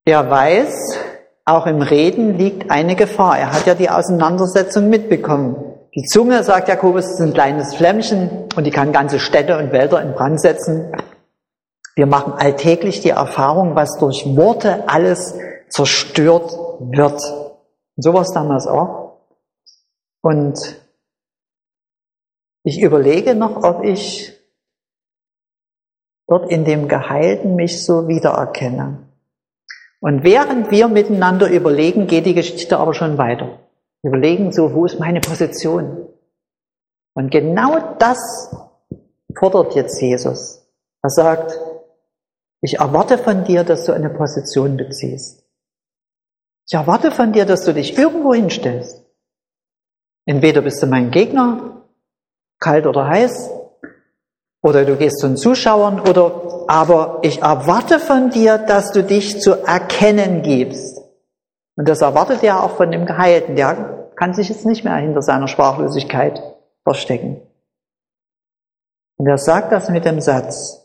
Er 0.05 0.29
weiß, 0.29 0.97
auch 1.43 1.67
im 1.67 1.81
Reden 1.81 2.37
liegt 2.37 2.71
eine 2.71 2.95
Gefahr. 2.95 3.37
Er 3.37 3.51
hat 3.51 3.65
ja 3.65 3.75
die 3.75 3.89
Auseinandersetzung 3.89 4.87
mitbekommen. 4.87 5.57
Die 5.93 6.03
Zunge, 6.03 6.41
sagt 6.43 6.69
Jakobus, 6.69 7.03
ist 7.03 7.19
ein 7.19 7.33
kleines 7.33 7.75
Flämmchen 7.75 8.47
und 8.55 8.63
die 8.63 8.71
kann 8.71 8.93
ganze 8.93 9.19
Städte 9.19 9.57
und 9.57 9.73
Wälder 9.73 10.01
in 10.01 10.13
Brand 10.13 10.39
setzen. 10.39 10.89
Wir 11.95 12.07
machen 12.07 12.33
alltäglich 12.33 13.01
die 13.01 13.09
Erfahrung, 13.09 13.75
was 13.75 13.97
durch 13.97 14.25
Worte 14.35 14.87
alles 14.89 15.37
zerstört 15.69 16.51
wird. 16.79 17.21
Und 17.95 18.03
so 18.03 18.13
war 18.13 18.21
es 18.21 18.33
damals 18.33 18.67
auch. 18.67 19.21
Und 20.21 20.59
ich 22.63 22.81
überlege 22.81 23.35
noch, 23.35 23.63
ob 23.63 23.83
ich 23.83 24.33
dort 26.27 26.51
in 26.51 26.65
dem 26.65 26.87
Geheilten 26.87 27.55
mich 27.55 27.85
so 27.85 28.07
wiedererkenne. 28.07 29.07
Und 30.01 30.23
während 30.23 30.71
wir 30.71 30.87
miteinander 30.87 31.49
überlegen, 31.49 32.07
geht 32.07 32.25
die 32.25 32.33
Geschichte 32.33 32.77
aber 32.77 32.93
schon 32.93 33.17
weiter. 33.17 33.59
Überlegen 34.03 34.51
so, 34.51 34.73
wo 34.73 34.85
ist 34.85 34.99
meine 34.99 35.21
Position? 35.21 36.07
Und 37.13 37.31
genau 37.31 37.95
das 37.97 38.53
fordert 39.37 39.75
jetzt 39.75 40.01
Jesus. 40.01 40.67
Er 41.01 41.09
sagt, 41.09 41.59
ich 42.65 42.79
erwarte 42.79 43.17
von 43.17 43.43
dir, 43.43 43.63
dass 43.63 43.85
du 43.85 43.93
eine 43.93 44.09
Position 44.09 44.75
beziehst. 44.75 45.43
Ich 46.67 46.73
erwarte 46.73 47.11
von 47.11 47.31
dir, 47.31 47.45
dass 47.45 47.63
du 47.63 47.73
dich 47.73 47.97
irgendwo 47.97 48.33
hinstellst. 48.33 49.05
Entweder 50.25 50.61
bist 50.61 50.81
du 50.81 50.87
mein 50.87 51.11
Gegner, 51.11 51.83
kalt 52.59 52.87
oder 52.87 53.07
heiß, 53.07 53.51
oder 54.63 54.83
du 54.83 54.95
gehst 54.95 55.19
zu 55.19 55.27
den 55.27 55.37
Zuschauern, 55.37 55.99
oder, 55.99 56.65
aber 56.67 57.19
ich 57.21 57.43
erwarte 57.43 57.99
von 57.99 58.31
dir, 58.31 58.57
dass 58.57 58.91
du 58.91 59.03
dich 59.03 59.39
zu 59.41 59.63
erkennen 59.63 60.41
gibst. 60.41 60.99
Und 61.75 61.87
das 61.87 62.01
erwartet 62.01 62.41
er 62.41 62.63
auch 62.63 62.77
von 62.77 62.89
dem 62.89 63.05
Geheilten. 63.05 63.55
Der 63.55 64.09
kann 64.15 64.33
sich 64.33 64.49
jetzt 64.49 64.65
nicht 64.65 64.83
mehr 64.83 64.95
hinter 64.95 65.21
seiner 65.21 65.47
Sprachlosigkeit 65.47 66.41
verstecken. 66.83 67.41
Und 69.17 69.27
er 69.27 69.37
sagt 69.37 69.71
das 69.71 69.89
mit 69.89 70.05
dem 70.05 70.19
Satz, 70.19 70.84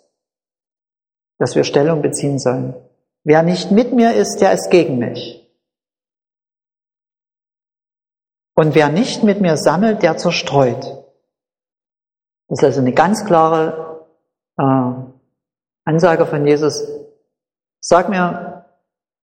dass 1.40 1.56
wir 1.56 1.64
Stellung 1.64 2.02
beziehen 2.02 2.38
sollen. 2.38 2.74
Wer 3.24 3.42
nicht 3.42 3.70
mit 3.70 3.92
mir 3.94 4.14
ist, 4.14 4.40
der 4.40 4.52
ist 4.52 4.70
gegen 4.70 4.98
mich. 4.98 5.50
Und 8.54 8.74
wer 8.74 8.90
nicht 8.90 9.24
mit 9.24 9.40
mir 9.40 9.56
sammelt, 9.56 10.02
der 10.02 10.18
zerstreut. 10.18 10.82
Das 12.48 12.58
ist 12.58 12.64
also 12.64 12.80
eine 12.80 12.92
ganz 12.92 13.24
klare 13.24 14.06
äh, 14.58 14.92
Ansage 15.84 16.26
von 16.26 16.46
Jesus. 16.46 16.86
Sag 17.80 18.10
mir, 18.10 18.66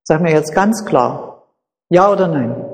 sag 0.03 0.21
mir 0.21 0.31
jetzt 0.31 0.55
ganz 0.55 0.85
klar, 0.85 1.53
ja 1.89 2.11
oder 2.11 2.27
nein. 2.27 2.65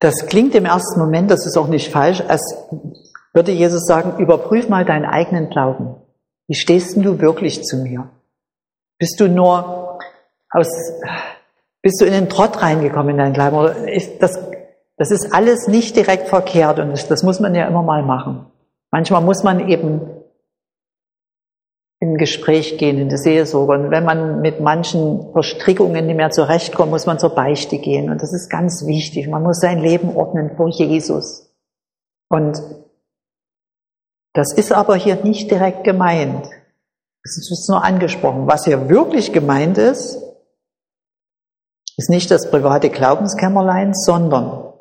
Das 0.00 0.26
klingt 0.26 0.56
im 0.56 0.64
ersten 0.64 0.98
Moment, 0.98 1.30
das 1.30 1.46
ist 1.46 1.56
auch 1.56 1.68
nicht 1.68 1.92
falsch, 1.92 2.20
als 2.26 2.42
würde 3.32 3.52
Jesus 3.52 3.86
sagen, 3.86 4.18
überprüf 4.18 4.68
mal 4.68 4.84
deinen 4.84 5.04
eigenen 5.04 5.50
Glauben. 5.50 5.96
Wie 6.48 6.54
stehst 6.54 6.96
du 6.96 7.20
wirklich 7.20 7.64
zu 7.64 7.78
mir? 7.78 8.10
Bist 8.98 9.18
du 9.20 9.28
nur 9.28 9.98
aus, 10.50 10.68
bist 11.80 12.00
du 12.00 12.04
in 12.04 12.12
den 12.12 12.28
Trott 12.28 12.62
reingekommen 12.62 13.10
in 13.10 13.18
deinen 13.18 13.32
Glauben? 13.32 13.56
Oder 13.56 13.92
ist 13.92 14.20
das, 14.20 14.38
das 14.96 15.10
ist 15.10 15.32
alles 15.32 15.66
nicht 15.66 15.96
direkt 15.96 16.28
verkehrt 16.28 16.78
und 16.78 16.90
das, 16.90 17.08
das 17.08 17.22
muss 17.22 17.40
man 17.40 17.54
ja 17.54 17.66
immer 17.66 17.82
mal 17.82 18.02
machen. 18.02 18.46
Manchmal 18.90 19.22
muss 19.22 19.42
man 19.42 19.68
eben 19.68 20.02
in 22.02 22.18
Gespräch 22.18 22.78
gehen, 22.78 22.98
in 22.98 23.08
die 23.08 23.16
Seelsorge. 23.16 23.72
Und 23.72 23.90
wenn 23.92 24.04
man 24.04 24.40
mit 24.40 24.60
manchen 24.60 25.30
Verstrickungen 25.32 26.06
nicht 26.06 26.16
mehr 26.16 26.30
zurechtkommt, 26.30 26.90
muss 26.90 27.06
man 27.06 27.20
zur 27.20 27.30
Beichte 27.30 27.78
gehen. 27.78 28.10
Und 28.10 28.20
das 28.20 28.32
ist 28.32 28.50
ganz 28.50 28.84
wichtig. 28.86 29.28
Man 29.28 29.44
muss 29.44 29.60
sein 29.60 29.78
Leben 29.78 30.16
ordnen 30.16 30.50
vor 30.56 30.68
Jesus. 30.68 31.54
Und 32.28 32.60
das 34.34 34.52
ist 34.52 34.72
aber 34.72 34.96
hier 34.96 35.16
nicht 35.16 35.50
direkt 35.50 35.84
gemeint. 35.84 36.48
Es 37.24 37.36
ist 37.36 37.68
nur 37.68 37.84
angesprochen. 37.84 38.46
Was 38.46 38.64
hier 38.64 38.88
wirklich 38.88 39.32
gemeint 39.32 39.78
ist, 39.78 40.18
ist 41.96 42.10
nicht 42.10 42.30
das 42.30 42.50
private 42.50 42.90
Glaubenskämmerlein, 42.90 43.94
sondern 43.94 44.72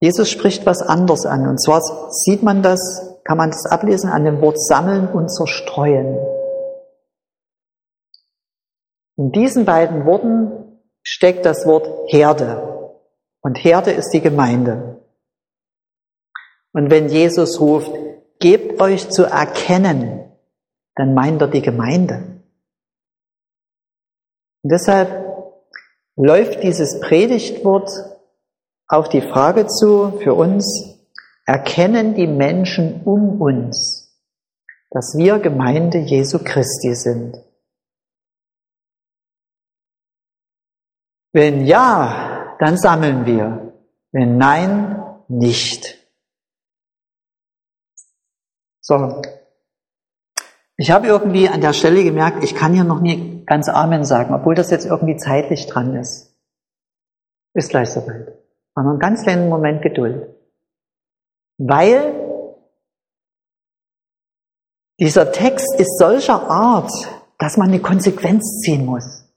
Jesus 0.00 0.30
spricht 0.30 0.64
was 0.64 0.80
anderes 0.80 1.26
an. 1.26 1.46
Und 1.46 1.62
zwar 1.62 1.82
sieht 2.10 2.42
man 2.42 2.62
das, 2.62 3.20
kann 3.24 3.36
man 3.36 3.50
das 3.50 3.66
ablesen 3.66 4.10
an 4.10 4.24
dem 4.24 4.40
Wort 4.40 4.60
sammeln 4.60 5.08
und 5.08 5.28
zerstreuen. 5.28 6.18
In 9.16 9.32
diesen 9.32 9.64
beiden 9.64 10.06
Worten 10.06 10.80
steckt 11.02 11.44
das 11.44 11.66
Wort 11.66 11.88
Herde. 12.10 12.94
Und 13.40 13.56
Herde 13.56 13.90
ist 13.90 14.10
die 14.10 14.20
Gemeinde. 14.20 15.00
Und 16.78 16.90
wenn 16.90 17.08
Jesus 17.08 17.60
ruft, 17.60 17.90
gebt 18.38 18.80
euch 18.80 19.10
zu 19.10 19.24
erkennen, 19.24 20.30
dann 20.94 21.12
meint 21.12 21.42
er 21.42 21.48
die 21.48 21.60
Gemeinde. 21.60 22.40
Und 24.62 24.70
deshalb 24.70 25.10
läuft 26.14 26.62
dieses 26.62 27.00
Predigtwort 27.00 27.90
auf 28.86 29.08
die 29.08 29.22
Frage 29.22 29.66
zu 29.66 30.20
für 30.22 30.34
uns, 30.34 31.00
erkennen 31.46 32.14
die 32.14 32.28
Menschen 32.28 33.02
um 33.02 33.40
uns, 33.40 34.16
dass 34.90 35.16
wir 35.18 35.40
Gemeinde 35.40 35.98
Jesu 35.98 36.38
Christi 36.38 36.94
sind? 36.94 37.38
Wenn 41.32 41.66
ja, 41.66 42.54
dann 42.60 42.76
sammeln 42.78 43.26
wir. 43.26 43.72
Wenn 44.12 44.38
nein, 44.38 45.02
nicht. 45.26 45.97
So. 48.88 49.20
Ich 50.78 50.90
habe 50.90 51.08
irgendwie 51.08 51.46
an 51.46 51.60
der 51.60 51.74
Stelle 51.74 52.02
gemerkt, 52.04 52.42
ich 52.42 52.54
kann 52.54 52.72
hier 52.72 52.84
noch 52.84 53.00
nie 53.00 53.44
ganz 53.44 53.68
Amen 53.68 54.04
sagen, 54.04 54.32
obwohl 54.32 54.54
das 54.54 54.70
jetzt 54.70 54.86
irgendwie 54.86 55.18
zeitlich 55.18 55.66
dran 55.66 55.94
ist. 55.94 56.34
Ist 57.52 57.68
gleich 57.68 57.90
soweit. 57.90 58.28
Aber 58.74 58.90
einen 58.90 58.98
ganz 58.98 59.24
kleinen 59.24 59.50
Moment 59.50 59.82
Geduld. 59.82 60.34
Weil 61.58 62.14
dieser 64.98 65.32
Text 65.32 65.78
ist 65.78 65.98
solcher 65.98 66.48
Art, 66.48 66.90
dass 67.36 67.58
man 67.58 67.68
eine 67.68 67.80
Konsequenz 67.80 68.62
ziehen 68.62 68.86
muss. 68.86 69.28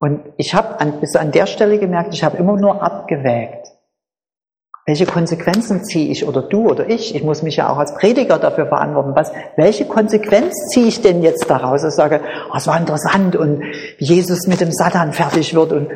Und 0.00 0.32
ich 0.36 0.52
habe 0.52 0.80
an, 0.80 0.98
bis 0.98 1.14
an 1.14 1.30
der 1.30 1.46
Stelle 1.46 1.78
gemerkt, 1.78 2.12
ich 2.12 2.24
habe 2.24 2.38
immer 2.38 2.56
nur 2.56 2.82
abgewägt. 2.82 3.77
Welche 4.88 5.04
Konsequenzen 5.04 5.84
ziehe 5.84 6.10
ich 6.10 6.26
oder 6.26 6.40
du 6.40 6.70
oder 6.70 6.88
ich? 6.88 7.14
Ich 7.14 7.22
muss 7.22 7.42
mich 7.42 7.56
ja 7.56 7.68
auch 7.68 7.76
als 7.76 7.94
Prediger 7.94 8.38
dafür 8.38 8.68
verantworten. 8.68 9.14
Was, 9.14 9.30
welche 9.54 9.84
Konsequenz 9.84 10.54
ziehe 10.72 10.86
ich 10.86 11.02
denn 11.02 11.20
jetzt 11.20 11.50
daraus? 11.50 11.84
Ich 11.84 11.90
sage, 11.90 12.22
oh, 12.48 12.54
war 12.54 12.80
interessant 12.80 13.36
und 13.36 13.62
Jesus 13.98 14.46
mit 14.46 14.62
dem 14.62 14.72
Satan 14.72 15.12
fertig 15.12 15.54
wird 15.54 15.72
und 15.72 15.90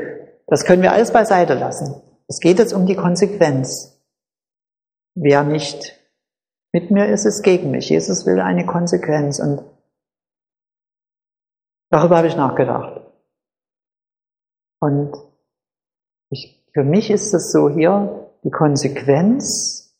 das 0.46 0.66
können 0.66 0.82
wir 0.82 0.92
alles 0.92 1.10
beiseite 1.10 1.54
lassen. 1.54 2.02
Es 2.28 2.38
geht 2.38 2.58
jetzt 2.58 2.74
um 2.74 2.84
die 2.84 2.94
Konsequenz. 2.94 3.98
Wer 5.14 5.42
nicht 5.42 5.98
mit 6.72 6.90
mir 6.90 7.06
ist, 7.06 7.24
ist 7.24 7.42
gegen 7.42 7.70
mich. 7.70 7.88
Jesus 7.88 8.26
will 8.26 8.40
eine 8.40 8.66
Konsequenz 8.66 9.38
und 9.38 9.62
darüber 11.88 12.18
habe 12.18 12.26
ich 12.26 12.36
nachgedacht. 12.36 13.00
Und 14.80 15.14
ich, 16.28 16.62
für 16.74 16.84
mich 16.84 17.10
ist 17.10 17.32
es 17.32 17.52
so 17.52 17.70
hier, 17.70 18.28
die 18.44 18.50
Konsequenz 18.50 19.96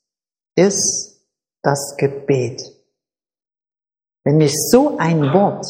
ist 0.56 1.26
das 1.62 1.96
Gebet. 1.96 2.60
Wenn 4.24 4.36
mich 4.36 4.52
so 4.70 4.98
ein 4.98 5.32
Wort 5.32 5.66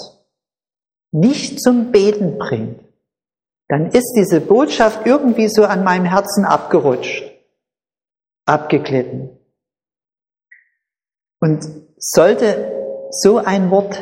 nicht 1.13 1.63
zum 1.63 1.93
Beten 1.93 2.39
bringt, 2.39 2.81
dann 3.69 3.87
ist 3.91 4.15
diese 4.17 4.41
Botschaft 4.41 5.07
irgendwie 5.07 5.49
so 5.49 5.65
an 5.65 5.85
meinem 5.85 6.05
Herzen 6.05 6.45
abgerutscht, 6.45 7.25
abgeglitten. 8.47 9.39
Und 11.41 11.65
sollte 11.97 13.09
so 13.11 13.39
ein 13.39 13.71
Wort 13.71 13.99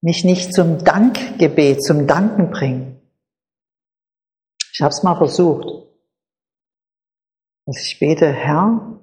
mich 0.00 0.24
nicht 0.24 0.52
zum 0.52 0.84
Dankgebet, 0.84 1.82
zum 1.82 2.06
Danken 2.06 2.50
bringen. 2.50 3.00
Ich 4.72 4.80
habe 4.80 4.90
es 4.90 5.02
mal 5.02 5.16
versucht 5.16 5.85
dass 7.66 7.82
ich 7.82 7.98
bete, 7.98 8.32
Herr, 8.32 9.00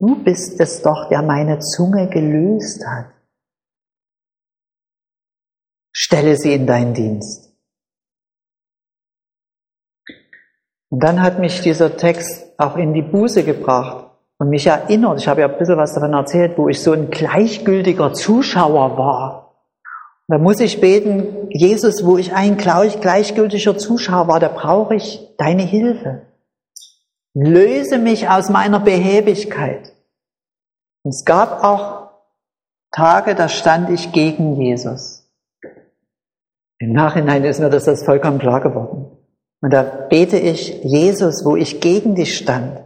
du 0.00 0.24
bist 0.24 0.58
es 0.60 0.82
doch, 0.82 1.08
der 1.10 1.22
meine 1.22 1.58
Zunge 1.58 2.08
gelöst 2.08 2.84
hat. 2.86 3.12
Stelle 5.92 6.36
sie 6.36 6.54
in 6.54 6.66
deinen 6.66 6.94
Dienst. 6.94 7.54
Und 10.88 11.04
dann 11.04 11.22
hat 11.22 11.38
mich 11.38 11.60
dieser 11.60 11.96
Text 11.96 12.58
auch 12.58 12.76
in 12.76 12.94
die 12.94 13.02
Buße 13.02 13.44
gebracht 13.44 14.10
und 14.38 14.48
mich 14.48 14.66
erinnert, 14.66 15.20
ich 15.20 15.28
habe 15.28 15.42
ja 15.42 15.48
ein 15.48 15.58
bisschen 15.58 15.76
was 15.76 15.94
davon 15.94 16.14
erzählt, 16.14 16.56
wo 16.56 16.68
ich 16.68 16.82
so 16.82 16.92
ein 16.92 17.10
gleichgültiger 17.10 18.14
Zuschauer 18.14 18.96
war. 18.96 19.54
da 20.28 20.38
muss 20.38 20.60
ich 20.60 20.80
beten, 20.80 21.48
Jesus, 21.50 22.04
wo 22.04 22.16
ich 22.16 22.32
ein 22.32 22.56
gleichgültiger 22.56 23.76
Zuschauer 23.76 24.28
war, 24.28 24.40
da 24.40 24.48
brauche 24.48 24.94
ich 24.94 25.34
deine 25.36 25.62
Hilfe. 25.62 26.29
Löse 27.34 27.98
mich 27.98 28.28
aus 28.28 28.48
meiner 28.48 28.80
Behäbigkeit. 28.80 29.92
Und 31.02 31.10
es 31.10 31.24
gab 31.24 31.62
auch 31.62 32.10
Tage, 32.92 33.34
da 33.34 33.48
stand 33.48 33.90
ich 33.90 34.12
gegen 34.12 34.60
Jesus. 34.60 35.28
Im 36.78 36.92
Nachhinein 36.92 37.44
ist 37.44 37.60
mir 37.60 37.70
das, 37.70 37.84
das 37.84 38.04
vollkommen 38.04 38.38
klar 38.38 38.60
geworden. 38.60 39.16
Und 39.62 39.72
da 39.72 39.82
bete 39.82 40.38
ich, 40.38 40.82
Jesus, 40.82 41.44
wo 41.44 41.54
ich 41.54 41.80
gegen 41.80 42.14
dich 42.14 42.36
stand, 42.36 42.80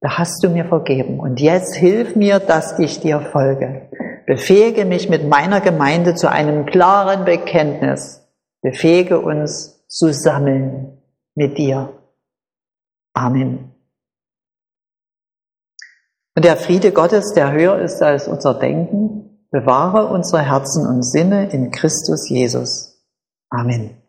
da 0.00 0.18
hast 0.18 0.44
du 0.44 0.50
mir 0.50 0.66
vergeben. 0.66 1.18
Und 1.18 1.40
jetzt 1.40 1.74
hilf 1.74 2.14
mir, 2.14 2.38
dass 2.38 2.78
ich 2.78 3.00
dir 3.00 3.20
folge. 3.32 3.88
Befähige 4.26 4.84
mich 4.84 5.08
mit 5.08 5.26
meiner 5.26 5.60
Gemeinde 5.60 6.14
zu 6.14 6.30
einem 6.30 6.66
klaren 6.66 7.24
Bekenntnis. 7.24 8.28
Befähige 8.60 9.20
uns 9.20 9.84
zu 9.88 10.12
sammeln 10.12 10.98
mit 11.34 11.58
dir. 11.58 11.97
Amen. 13.18 13.74
Und 16.36 16.44
der 16.44 16.56
Friede 16.56 16.92
Gottes, 16.92 17.32
der 17.34 17.50
höher 17.50 17.80
ist 17.80 18.00
als 18.00 18.28
unser 18.28 18.54
Denken, 18.54 19.44
bewahre 19.50 20.06
unsere 20.06 20.42
Herzen 20.42 20.86
und 20.86 21.02
Sinne 21.02 21.50
in 21.50 21.72
Christus 21.72 22.28
Jesus. 22.28 23.02
Amen. 23.50 24.00